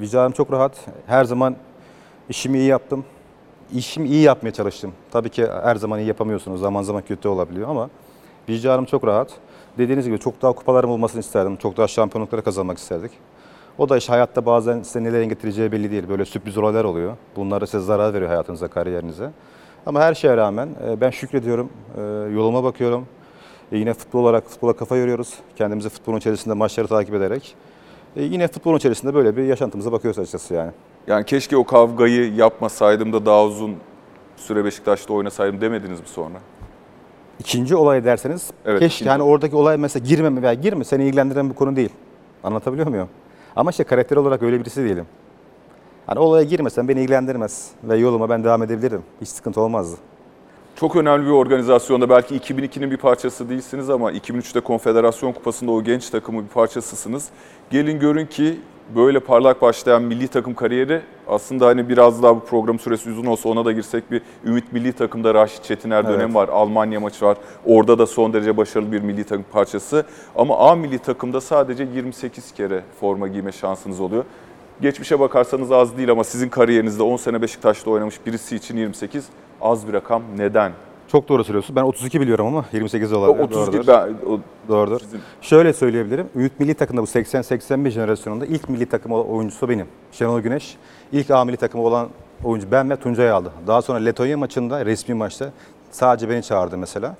[0.00, 0.72] vicdanım çok rahat.
[1.06, 1.56] Her zaman
[2.28, 3.04] işimi iyi yaptım.
[3.74, 4.92] İşimi iyi yapmaya çalıştım.
[5.10, 6.60] Tabii ki her zaman iyi yapamıyorsunuz.
[6.60, 7.90] Zaman zaman kötü olabiliyor ama
[8.48, 9.30] vicdanım çok rahat.
[9.78, 11.56] Dediğiniz gibi çok daha kupalarım olmasını isterdim.
[11.56, 13.10] Çok daha şampiyonlukları kazanmak isterdik.
[13.78, 16.08] O da işte hayatta bazen size nelere getireceği belli değil.
[16.08, 17.16] Böyle sürpriz olaylar oluyor.
[17.36, 19.30] Bunlar size zarar veriyor hayatınıza, kariyerinize.
[19.86, 21.70] Ama her şeye rağmen e, ben şükrediyorum.
[21.96, 22.00] E,
[22.34, 23.06] Yoluma bakıyorum.
[23.72, 25.34] E, Yine futbol olarak futbola kafa yoruyoruz.
[25.56, 27.54] Kendimizi futbolun içerisinde maçları takip ederek.
[28.16, 30.70] E, Yine futbolun içerisinde böyle bir yaşantımıza bakıyoruz açıkçası yani.
[31.06, 33.74] Yani keşke o kavgayı yapmasaydım da daha uzun
[34.36, 36.34] süre Beşiktaş'ta oynasaydım demediniz mi sonra?
[37.40, 39.32] İkinci olay derseniz Evet, keşke ikinci olay.
[39.34, 41.90] oradaki olay mesela girmeme veya girme seni ilgilendiren bir konu değil.
[42.44, 43.08] Anlatabiliyor muyum?
[43.56, 45.06] Ama işte karakter olarak öyle birisi değilim.
[46.06, 49.02] Hani olaya girmesen beni ilgilendirmez ve yoluma ben devam edebilirim.
[49.20, 49.96] Hiç sıkıntı olmazdı.
[50.76, 56.10] Çok önemli bir organizasyonda belki 2002'nin bir parçası değilsiniz ama 2003'te Konfederasyon Kupası'nda o genç
[56.10, 57.28] takımı bir parçasısınız.
[57.70, 58.60] Gelin görün ki
[58.96, 63.48] böyle parlak başlayan milli takım kariyeri aslında hani biraz daha bu program süresi uzun olsa
[63.48, 66.14] ona da girsek bir Ümit milli takımda Raşit Çetiner Evet.
[66.14, 66.48] dönemi var.
[66.48, 67.36] Almanya maçı var.
[67.66, 70.06] Orada da son derece başarılı bir milli takım parçası.
[70.36, 74.24] Ama A milli takımda sadece 28 kere forma giyme şansınız oluyor.
[74.80, 79.26] Geçmişe bakarsanız az değil ama sizin kariyerinizde 10 sene Beşiktaş'ta oynamış birisi için 28
[79.60, 80.22] az bir rakam.
[80.36, 80.72] Neden?
[81.08, 81.76] Çok doğru söylüyorsun.
[81.76, 83.44] Ben 32 biliyorum ama 28 O olabilir.
[83.44, 83.86] 32 Doğrudur.
[83.88, 84.14] ben,
[84.68, 85.00] Doğrudur.
[85.00, 86.28] Sizin- Şöyle söyleyebilirim.
[86.36, 89.86] Ümit Milli Takım'da bu 80-81 jenerasyonunda ilk milli takım oyuncusu benim.
[90.12, 90.76] Şenol Güneş.
[91.12, 92.08] İlk A milli takımı olan
[92.44, 93.52] oyuncu ben ve Tuncay aldı.
[93.66, 95.52] Daha sonra Letonya maçında, resmi maçta
[95.90, 97.16] sadece beni çağırdı mesela.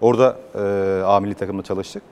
[0.00, 2.02] Orada e, A milli takımda çalıştık.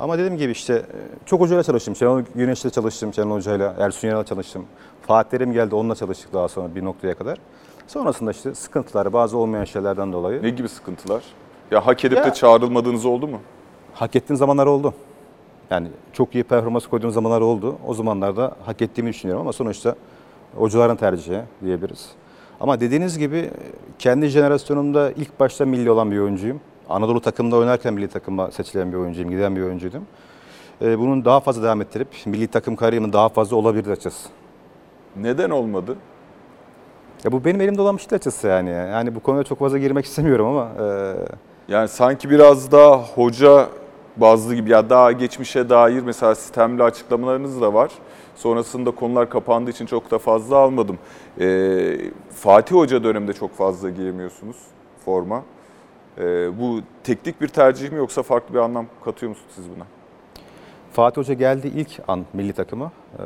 [0.00, 0.84] Ama dediğim gibi işte e,
[1.26, 1.96] çok hocayla çalıştım.
[1.96, 4.64] Şenol Güneş'le çalıştım, Şenol Hoca'yla, Ersun Yanal'la çalıştım.
[5.06, 7.38] Fatih Terim geldi, onunla çalıştık daha sonra bir noktaya kadar.
[7.86, 11.22] Sonrasında işte sıkıntılar, bazı olmayan şeylerden dolayı ne gibi sıkıntılar?
[11.70, 13.40] Ya hak edip Ya- de çağrılmadığınız oldu mu?
[13.94, 14.94] Hak ettiğim zamanlar oldu.
[15.70, 17.76] Yani çok iyi performans koyduğum zamanlar oldu.
[17.86, 19.94] O zamanlarda hak ettiğimi düşünüyorum ama sonuçta
[20.56, 22.10] hocaların tercihi diyebiliriz.
[22.60, 23.50] Ama dediğiniz gibi
[23.98, 26.60] kendi jenerasyonumda ilk başta milli olan bir oyuncuyum.
[26.88, 30.02] Anadolu takımda oynarken milli takıma seçilen bir oyuncuyum, giden bir oyuncuydum.
[30.82, 34.28] Ee, Bunun daha fazla devam ettirip milli takım kariyerimin daha fazla olabilir açıkçası.
[35.16, 35.96] Neden olmadı?
[37.24, 38.70] Ya bu benim elimde olan bir şey açıkçası yani.
[38.70, 41.14] Yani bu konuya çok fazla girmek istemiyorum ama e,
[41.68, 43.68] Yani sanki biraz daha hoca
[44.16, 47.90] bazlı gibi ya daha geçmişe dair mesela sistemli açıklamalarınız da var.
[48.36, 50.98] Sonrasında konular kapandığı için çok da fazla almadım.
[51.40, 51.96] Ee,
[52.30, 54.56] Fatih Hoca döneminde çok fazla giyemiyorsunuz
[55.04, 55.42] forma.
[56.18, 59.84] Ee, bu teknik bir tercih mi yoksa farklı bir anlam katıyor musunuz siz buna?
[60.92, 62.92] Fatih Hoca geldi ilk an milli takıma.
[63.18, 63.22] Ee,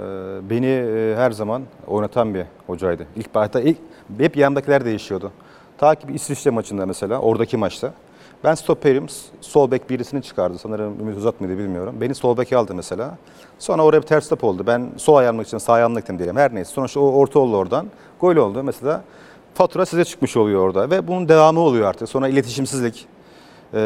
[0.51, 3.07] Beni e, her zaman oynatan bir hocaydı.
[3.17, 3.79] İlk başta ilk
[4.19, 5.33] hep yanımdakiler değişiyordu.
[5.79, 7.93] Ta ki bir İsviçre maçında mesela oradaki maçta.
[8.45, 9.07] Ben stoperim,
[9.41, 10.59] sol bek birisini çıkardı.
[10.59, 11.95] Sanırım Ümit Uzat mıydı bilmiyorum.
[12.01, 13.19] Beni sol beke aldı mesela.
[13.59, 14.65] Sonra oraya bir ters top oldu.
[14.67, 16.37] Ben sol ayağımlık için sağ ayağımlık gittim diyelim.
[16.37, 16.71] Her neyse.
[16.71, 17.87] Sonuçta o orta oldu oradan.
[18.21, 19.05] Gol oldu mesela.
[19.55, 22.09] Fatura size çıkmış oluyor orada ve bunun devamı oluyor artık.
[22.09, 23.07] Sonra iletişimsizlik,
[23.75, 23.79] ee,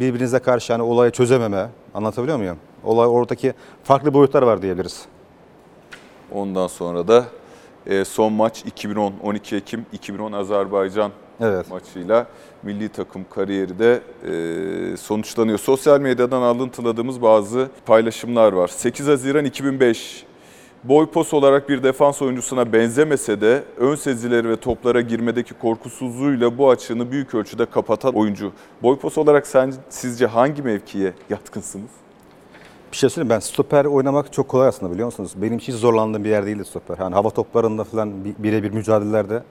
[0.00, 2.56] birbirinize karşı yani olayı çözememe anlatabiliyor muyum?
[2.84, 5.04] Olay oradaki farklı boyutlar var diyebiliriz.
[6.32, 7.24] Ondan sonra da
[7.86, 11.70] e, son maç 2010 12 Ekim 2010 Azerbaycan Evet.
[11.70, 12.26] maçıyla
[12.62, 14.00] milli takım kariyeri de
[14.92, 15.58] e, sonuçlanıyor.
[15.58, 18.68] Sosyal medyadan alıntıladığımız bazı paylaşımlar var.
[18.68, 20.24] 8 Haziran 2005
[20.84, 26.70] boy pos olarak bir defans oyuncusuna benzemese de ön sezileri ve toplara girmedeki korkusuzluğuyla bu
[26.70, 28.52] açığını büyük ölçüde kapatan oyuncu.
[28.82, 31.90] Boy pos olarak sen sizce hangi mevkiye yatkınsınız?
[32.92, 35.32] Bir şey söyleyeyim ben stoper oynamak çok kolay aslında biliyor musunuz?
[35.36, 36.98] Benim hiç zorlandığım bir yer değildi stoper.
[36.98, 39.42] Yani hava toplarında falan bi- birebir mücadelelerde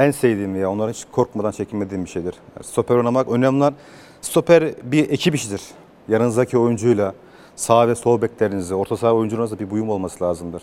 [0.00, 2.34] en sevdiğim ya onların hiç korkmadan çekinmediğim bir şeydir.
[2.62, 3.74] Stoper oynamak önemli olan
[4.20, 5.62] stoper bir ekip işidir.
[6.08, 7.14] Yanınızdaki oyuncuyla
[7.56, 10.62] sağ ve sol beklerinizle, orta saha oyuncunuzla bir uyum olması lazımdır.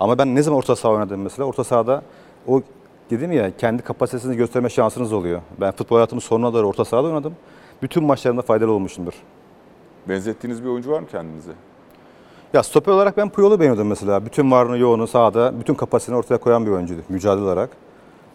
[0.00, 1.46] Ama ben ne zaman orta saha oynadım mesela?
[1.46, 2.02] Orta sahada
[2.46, 2.62] o
[3.10, 5.40] dedim ya kendi kapasitesini gösterme şansınız oluyor.
[5.60, 7.34] Ben futbol hayatımın sonuna kadar orta sahada oynadım.
[7.82, 9.12] Bütün maçlarımda faydalı olmuşumdur.
[10.08, 11.52] Benzettiğiniz bir oyuncu var mı kendinize?
[12.52, 14.26] Ya stoper olarak ben Puyol'u beğeniyordum mesela.
[14.26, 17.70] Bütün varını yoğunu sahada, bütün kapasitesini ortaya koyan bir oyuncuydu mücadele olarak.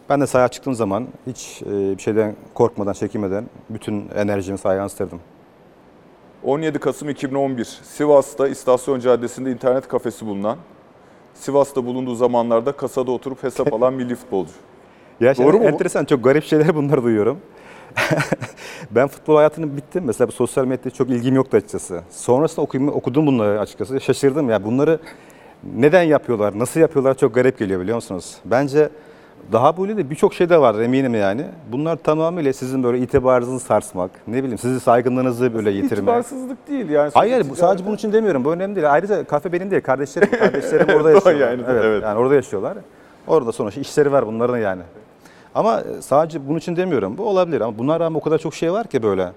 [0.10, 5.20] Ben de sahaya çıktığım zaman hiç e, bir şeyden korkmadan, çekinmeden bütün enerjimi sahaya yansıtırdım.
[6.44, 10.58] 17 Kasım 2011 Sivas'ta İstasyon Caddesi'nde internet kafesi bulunan
[11.34, 14.52] Sivas'ta bulunduğu zamanlarda kasada oturup hesap alan milli futbolcu.
[15.20, 17.38] Gerçekten Doğru mu enteresan, çok garip şeyler bunları duyuyorum.
[18.92, 20.04] ben futbol hayatını bittim.
[20.06, 22.02] Mesela bu sosyal medyada çok ilgim yoktu açıkçası.
[22.10, 24.02] Sonrasında okuyum, okudum bunları açıkçası.
[24.02, 24.64] Şaşırdım ya.
[24.64, 25.00] Bunları
[25.76, 28.36] neden yapıyorlar, nasıl yapıyorlar çok garip geliyor biliyor musunuz?
[28.46, 28.90] Bence
[29.52, 31.46] daha böyle de birçok şey de var eminim yani.
[31.72, 35.98] Bunlar tamamıyla sizin böyle itibarınızı sarsmak, ne bileyim sizi saygınlığınızı böyle yitirmek.
[35.98, 37.12] İtibarsızlık değil yani.
[37.14, 38.46] Hayır bu sadece bunun için demiyorum.
[38.46, 38.94] Bu önemli değil.
[38.94, 39.82] Ayrıca kafe benim değil.
[39.82, 41.52] Kardeşlerim, kardeşlerim orada yaşıyorlar.
[41.52, 42.04] Yani, evet, evet.
[42.04, 42.78] Yani orada yaşıyorlar.
[43.28, 44.82] Orada sonuçta işleri var bunların yani.
[45.56, 47.18] Ama sadece bunun için demiyorum.
[47.18, 49.32] Bu olabilir ama bunlar rağmen o kadar çok şey var ki böyle.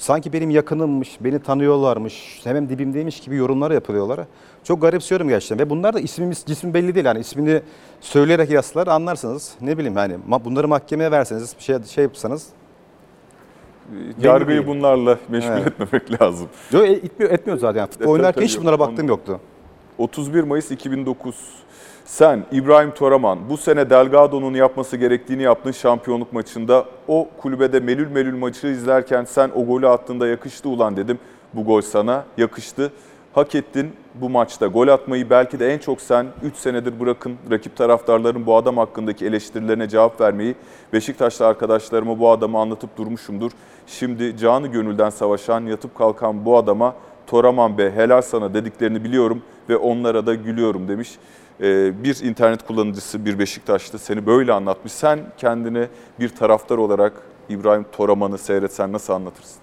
[0.00, 4.20] Sanki benim yakınımmış, beni tanıyorlarmış, hemen dibimdeymiş gibi yorumlar yapılıyorlar.
[4.64, 5.58] Çok garipsiyorum gerçekten.
[5.58, 7.06] Ve bunlar da ismimiz, cismi belli değil.
[7.06, 7.62] Yani ismini
[8.00, 9.54] söyleyerek yazsalar anlarsınız.
[9.60, 12.46] Ne bileyim yani bunları mahkemeye verseniz, bir şey, şey yapsanız.
[14.20, 14.68] Yargıyı değil.
[14.68, 15.66] bunlarla meşgul Evet.
[15.66, 16.48] etmemek lazım.
[16.72, 17.86] Yok etmiyor, etmiyor zaten.
[17.86, 19.40] Futbol oynarken hiç bunlara baktığım yoktu.
[19.98, 21.34] 31 Mayıs 2009
[22.10, 28.36] sen İbrahim Toraman bu sene Delgado'nun yapması gerektiğini yaptığın şampiyonluk maçında o kulübede melül melül
[28.38, 31.18] maçı izlerken sen o golü attığında yakıştı ulan dedim.
[31.54, 32.92] Bu gol sana yakıştı.
[33.32, 37.76] Hak ettin bu maçta gol atmayı belki de en çok sen 3 senedir bırakın rakip
[37.76, 40.54] taraftarların bu adam hakkındaki eleştirilerine cevap vermeyi
[40.92, 43.50] Beşiktaşlı arkadaşlarıma bu adamı anlatıp durmuşumdur.
[43.86, 46.94] Şimdi canı gönülden savaşan, yatıp kalkan bu adama
[47.26, 51.10] Toraman be helal sana dediklerini biliyorum ve onlara da gülüyorum demiş.
[51.62, 54.92] Ee, bir internet kullanıcısı, bir Beşiktaşlı seni böyle anlatmış.
[54.92, 55.88] Sen kendini
[56.20, 57.12] bir taraftar olarak
[57.48, 59.60] İbrahim Toraman'ı seyretsen nasıl anlatırsın?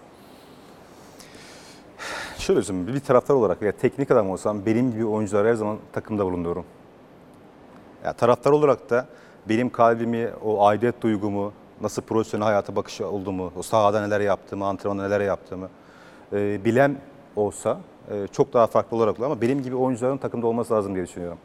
[2.38, 6.26] Şöyle söyleyeyim, bir taraftar olarak ya teknik adam olsam benim gibi oyuncular her zaman takımda
[6.26, 6.66] bulunuyorum.
[8.06, 9.06] Ya taraftar olarak da
[9.50, 15.04] benim kalbimi, o aidiyet duygumu, nasıl profesyonel hayata bakış olduğumu, o sahada neler yaptığımı, antrenmanda
[15.04, 15.70] neler yaptığımı
[16.34, 16.98] e, bilen
[17.36, 17.80] olsa
[18.12, 21.38] e, çok daha farklı olarak olur ama benim gibi oyuncuların takımda olması lazım diye düşünüyorum.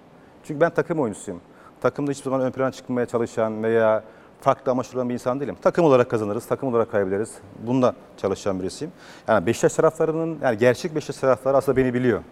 [0.45, 1.40] Çünkü ben takım oyuncusuyum.
[1.80, 4.05] Takımda hiçbir zaman ön plana çıkmaya çalışan veya
[4.40, 5.57] farklı amaçlı olan bir insan değilim.
[5.62, 7.34] Takım olarak kazanırız, takım olarak kaybederiz.
[7.66, 8.93] Bunda çalışan birisiyim.
[9.28, 12.22] Yani Beşiktaş taraftarının, yani gerçek Beşiktaş taraftarı aslında beni biliyor.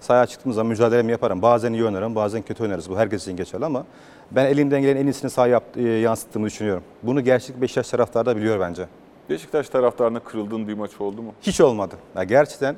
[0.00, 1.42] Sahaya çıktığım zaman mücadelemi yaparım.
[1.42, 2.90] Bazen iyi oynarım, bazen kötü oynarız.
[2.90, 3.84] Bu herkes için geçerli ama
[4.30, 6.82] ben elimden gelen en iyisini sahaya e, yansıttığımı düşünüyorum.
[7.02, 8.88] Bunu gerçek Beşiktaş taraftarı da biliyor bence.
[9.30, 11.32] Beşiktaş taraftarına kırıldığın bir maç oldu mu?
[11.42, 11.94] Hiç olmadı.
[12.16, 12.76] Ya gerçekten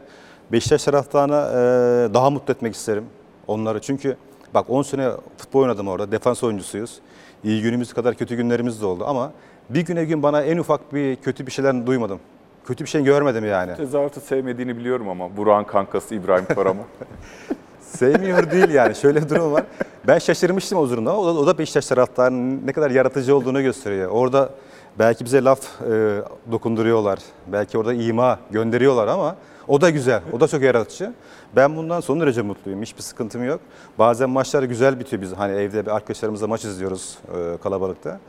[0.53, 3.05] Beşiktaş taraftarını e, daha mutlu etmek isterim
[3.47, 3.81] onları.
[3.81, 4.17] Çünkü
[4.55, 6.13] bak 10 sene futbol oynadım orada.
[6.13, 6.99] Defans oyuncusuyuz.
[7.45, 9.33] İyi günümüz kadar kötü günlerimiz de oldu ama
[9.71, 12.21] bir güne gün bana en ufak bir kötü bir şeyler duymadım.
[12.67, 13.77] Kötü bir şey görmedim yani.
[13.77, 16.85] Tezahüratı sevmediğini biliyorum ama Burak'ın kankası İbrahim Toraman.
[17.81, 18.95] Sevmiyor değil yani.
[18.95, 19.65] Şöyle bir durum var.
[20.07, 21.17] Ben şaşırmıştım o durumda.
[21.17, 24.11] O da, o da Beşiktaş taraftarının ne kadar yaratıcı olduğunu gösteriyor.
[24.11, 24.51] Orada
[24.99, 26.23] belki bize laf e,
[26.53, 27.19] dokunduruyorlar.
[27.47, 29.37] Belki orada ima gönderiyorlar ama
[29.69, 30.23] o da güzel.
[30.33, 31.13] O da çok yaratıcı.
[31.57, 32.83] Ben bundan son derece mutluyum.
[32.83, 33.61] Hiçbir sıkıntım yok.
[33.99, 35.33] Bazen maçlar güzel bitiyor biz.
[35.33, 38.21] Hani evde bir arkadaşlarımızla maç izliyoruz e, kalabalıkta.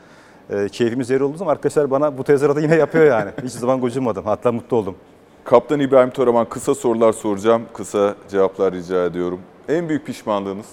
[0.49, 3.31] E, keyfimiz yer olduğu zaman arkadaşlar bana bu tezahüratı yine yapıyor yani.
[3.43, 4.25] Hiç zaman gocunmadım.
[4.25, 4.95] Hatta mutlu oldum.
[5.43, 7.63] Kaptan İbrahim Toraman kısa sorular soracağım.
[7.73, 9.39] Kısa cevaplar rica ediyorum.
[9.69, 10.65] En büyük pişmanlığınız?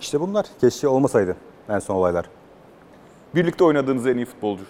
[0.00, 1.36] İşte bunlar keşke olmasaydı
[1.68, 2.24] en son olaylar.
[3.34, 4.64] Birlikte oynadığınız en iyi futbolcu.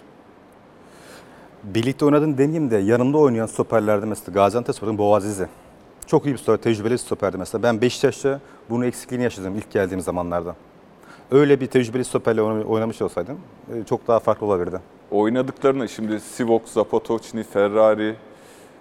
[1.63, 5.47] Birlikte oynadığım demeyeyim de yanımda oynayan stoperlerde mesela Gaziantepspor'un Boğazizi.
[6.07, 7.63] Çok iyi bir stoper, tecrübeli bir stoperdi mesela.
[7.63, 8.39] Ben Beşiktaş'ta
[8.69, 10.55] bunun eksikliğini yaşadım ilk geldiğim zamanlarda.
[11.31, 13.39] Öyle bir tecrübeli stoperle oynam- oynamış olsaydım
[13.75, 14.79] e, çok daha farklı olabilirdi.
[15.11, 18.15] Oynadıklarını şimdi Sivok, Zapatocni, Ferrari.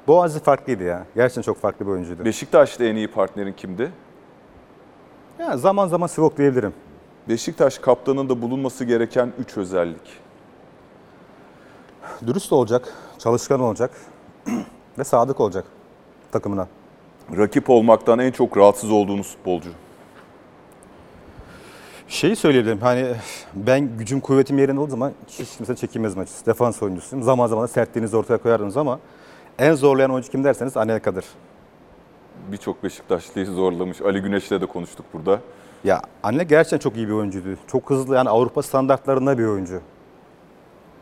[0.06, 1.04] Boğazizi farklıydı ya.
[1.14, 2.24] Gerçekten çok farklı bir oyuncuydu.
[2.24, 3.90] Beşiktaş'ta en iyi partnerin kimdi?
[5.38, 6.72] Yani zaman zaman Sivok diyebilirim.
[7.28, 10.27] Beşiktaş kaptanında bulunması gereken 3 özellik.
[12.26, 13.90] Dürüst olacak, çalışkan olacak
[14.98, 15.64] ve sadık olacak
[16.32, 16.68] takımına.
[17.36, 19.70] Rakip olmaktan en çok rahatsız olduğunuz futbolcu.
[22.08, 23.14] Şeyi söyleyebilirim hani
[23.54, 26.46] ben gücüm kuvvetim yerinde olduğu zaman hiç kimse çekinmezdim açıkçası.
[26.46, 27.24] Defans oyuncusuyum.
[27.24, 28.98] Zaman zaman da sertliğinizi ortaya koyardınız ama
[29.58, 31.24] en zorlayan oyuncu kim derseniz Anelka'dır.
[32.52, 34.00] Birçok Beşiktaşlıyı zorlamış.
[34.02, 35.40] Ali Güneş'le de konuştuk burada.
[35.84, 37.48] Ya Anel gerçekten çok iyi bir oyuncuydu.
[37.66, 39.80] Çok hızlı yani Avrupa standartlarında bir oyuncu.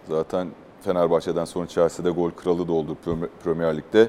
[0.09, 0.49] Zaten
[0.87, 4.09] Fenerbahçe'den sonra Chelsea'de gol kralı da oldu Prem- Premier Lig'de.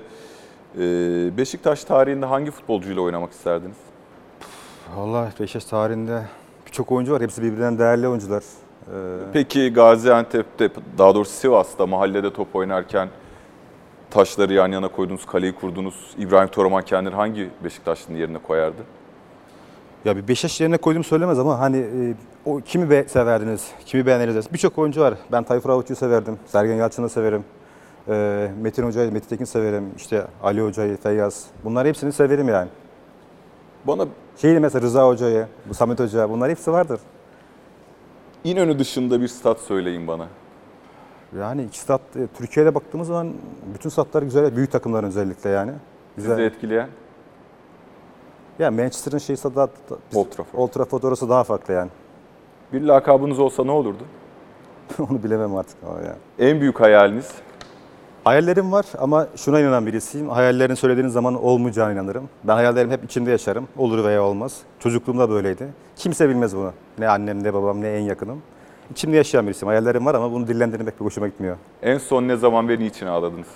[0.78, 3.76] Ee, Beşiktaş tarihinde hangi futbolcuyla oynamak isterdiniz?
[4.96, 6.26] Vallahi Beşiktaş tarihinde
[6.66, 7.22] birçok oyuncu var.
[7.22, 8.44] Hepsi birbirinden değerli oyuncular.
[8.44, 8.94] Ee,
[9.34, 13.10] Peki Gaziantep'te, daha doğrusu Sivas'ta mahallede top oynarken
[14.10, 16.16] taşları yan yana koydunuz, kaleyi kurdunuz.
[16.18, 18.82] İbrahim Toraman kendini hangi Beşiktaşlı'nın yerine koyardı?
[20.08, 22.14] Ya bir Beşiktaş yerine koyduğumu söylemez ama hani e,
[22.45, 24.53] o kimi be severdiniz, kimi beğeniriz.
[24.53, 25.14] Birçok oyuncu var.
[25.32, 26.39] Ben Tayfur Avuç'u severdim.
[26.45, 27.43] Sergen Yalçın'ı severim.
[28.10, 29.84] Ee, Metin Hoca'yı, Metin Tekin severim.
[29.97, 31.45] İşte Ali Hoca'yı, Feyyaz.
[31.64, 32.70] Bunlar hepsini severim yani.
[33.88, 34.05] Bana
[34.38, 36.99] Şeydi mesela Rıza Hoca'yı, bu Samet Hoca bunlar hepsi vardır.
[38.43, 40.28] İnönü dışında bir stat söyleyin bana.
[41.39, 43.34] Yani iki stat, e, Türkiye'de baktığımız zaman
[43.74, 45.72] bütün statlar güzel, büyük takımların özellikle yani.
[46.16, 46.43] Sizi Güzel.
[46.43, 46.89] etkileyen
[48.60, 49.70] Ya Manchester'ın şeyi stadı, da-
[50.16, 50.60] Old Trafford.
[50.60, 51.89] Old Trafford orası daha farklı yani.
[52.74, 54.03] bir lakabınız olsa ne olurdu?
[55.10, 56.51] Onu bilemem artık ama yani.
[56.51, 57.32] En büyük hayaliniz?
[58.24, 60.30] Hayallerim var ama şuna inanan birisiyim.
[60.30, 62.30] Hayallerini söylediğiniz zaman olmayacağına inanırım.
[62.43, 63.68] Ben hayallerimi hep içimde yaşarım.
[63.78, 64.58] Olur veya olmaz.
[64.80, 65.68] Çocukluğumda böyleydi.
[65.95, 66.72] Kimse bilmez bunu.
[66.99, 68.41] Ne annem, ne babam, ne en yakınım.
[68.91, 69.68] İçimde yaşayan birisiyim.
[69.68, 71.58] Hayallerim var ama bunu dillendirmek pek hoşuma gitmiyor.
[71.82, 73.47] En son ne zaman ve niçin ağladınız?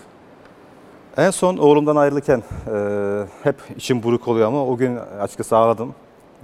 [1.17, 2.43] En son oğlumdan ayrılırken
[2.73, 5.95] e, hep içim buruk oluyor ama o gün açıkçası ağladım.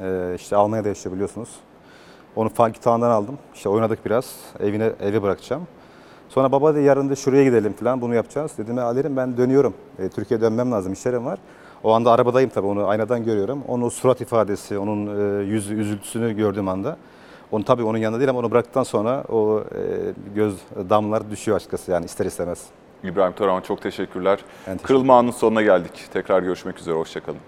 [0.02, 1.50] E, işte Almanya'da yaşıyor biliyorsunuz.
[2.36, 3.38] Onu Funky Town'dan aldım.
[3.56, 4.36] İşte oynadık biraz.
[4.60, 5.68] Evine evi bırakacağım.
[6.30, 8.52] Sonra baba da yarın da şuraya gidelim falan bunu yapacağız.
[8.58, 9.74] Dedim Ali'rim ben dönüyorum.
[10.00, 11.40] E, Türkiye'ye dönmem lazım işlerim var.
[11.84, 13.64] O anda arabadayım tabii onu aynadan görüyorum.
[13.68, 15.08] Onun surat ifadesi, onun
[15.40, 16.98] e, yüz üzüntüsünü gördüğüm anda.
[17.52, 20.56] Onu tabii onun yanında değil ama onu bıraktıktan sonra o e, göz
[20.90, 22.60] damlaları düşüyor açıkçası yani ister istemez.
[23.04, 24.40] İbrahim Toraman çok teşekkürler.
[24.66, 26.06] Teşekkür Kırılma anının sonuna geldik.
[26.14, 27.40] Tekrar görüşmek üzere, hoşçakalın.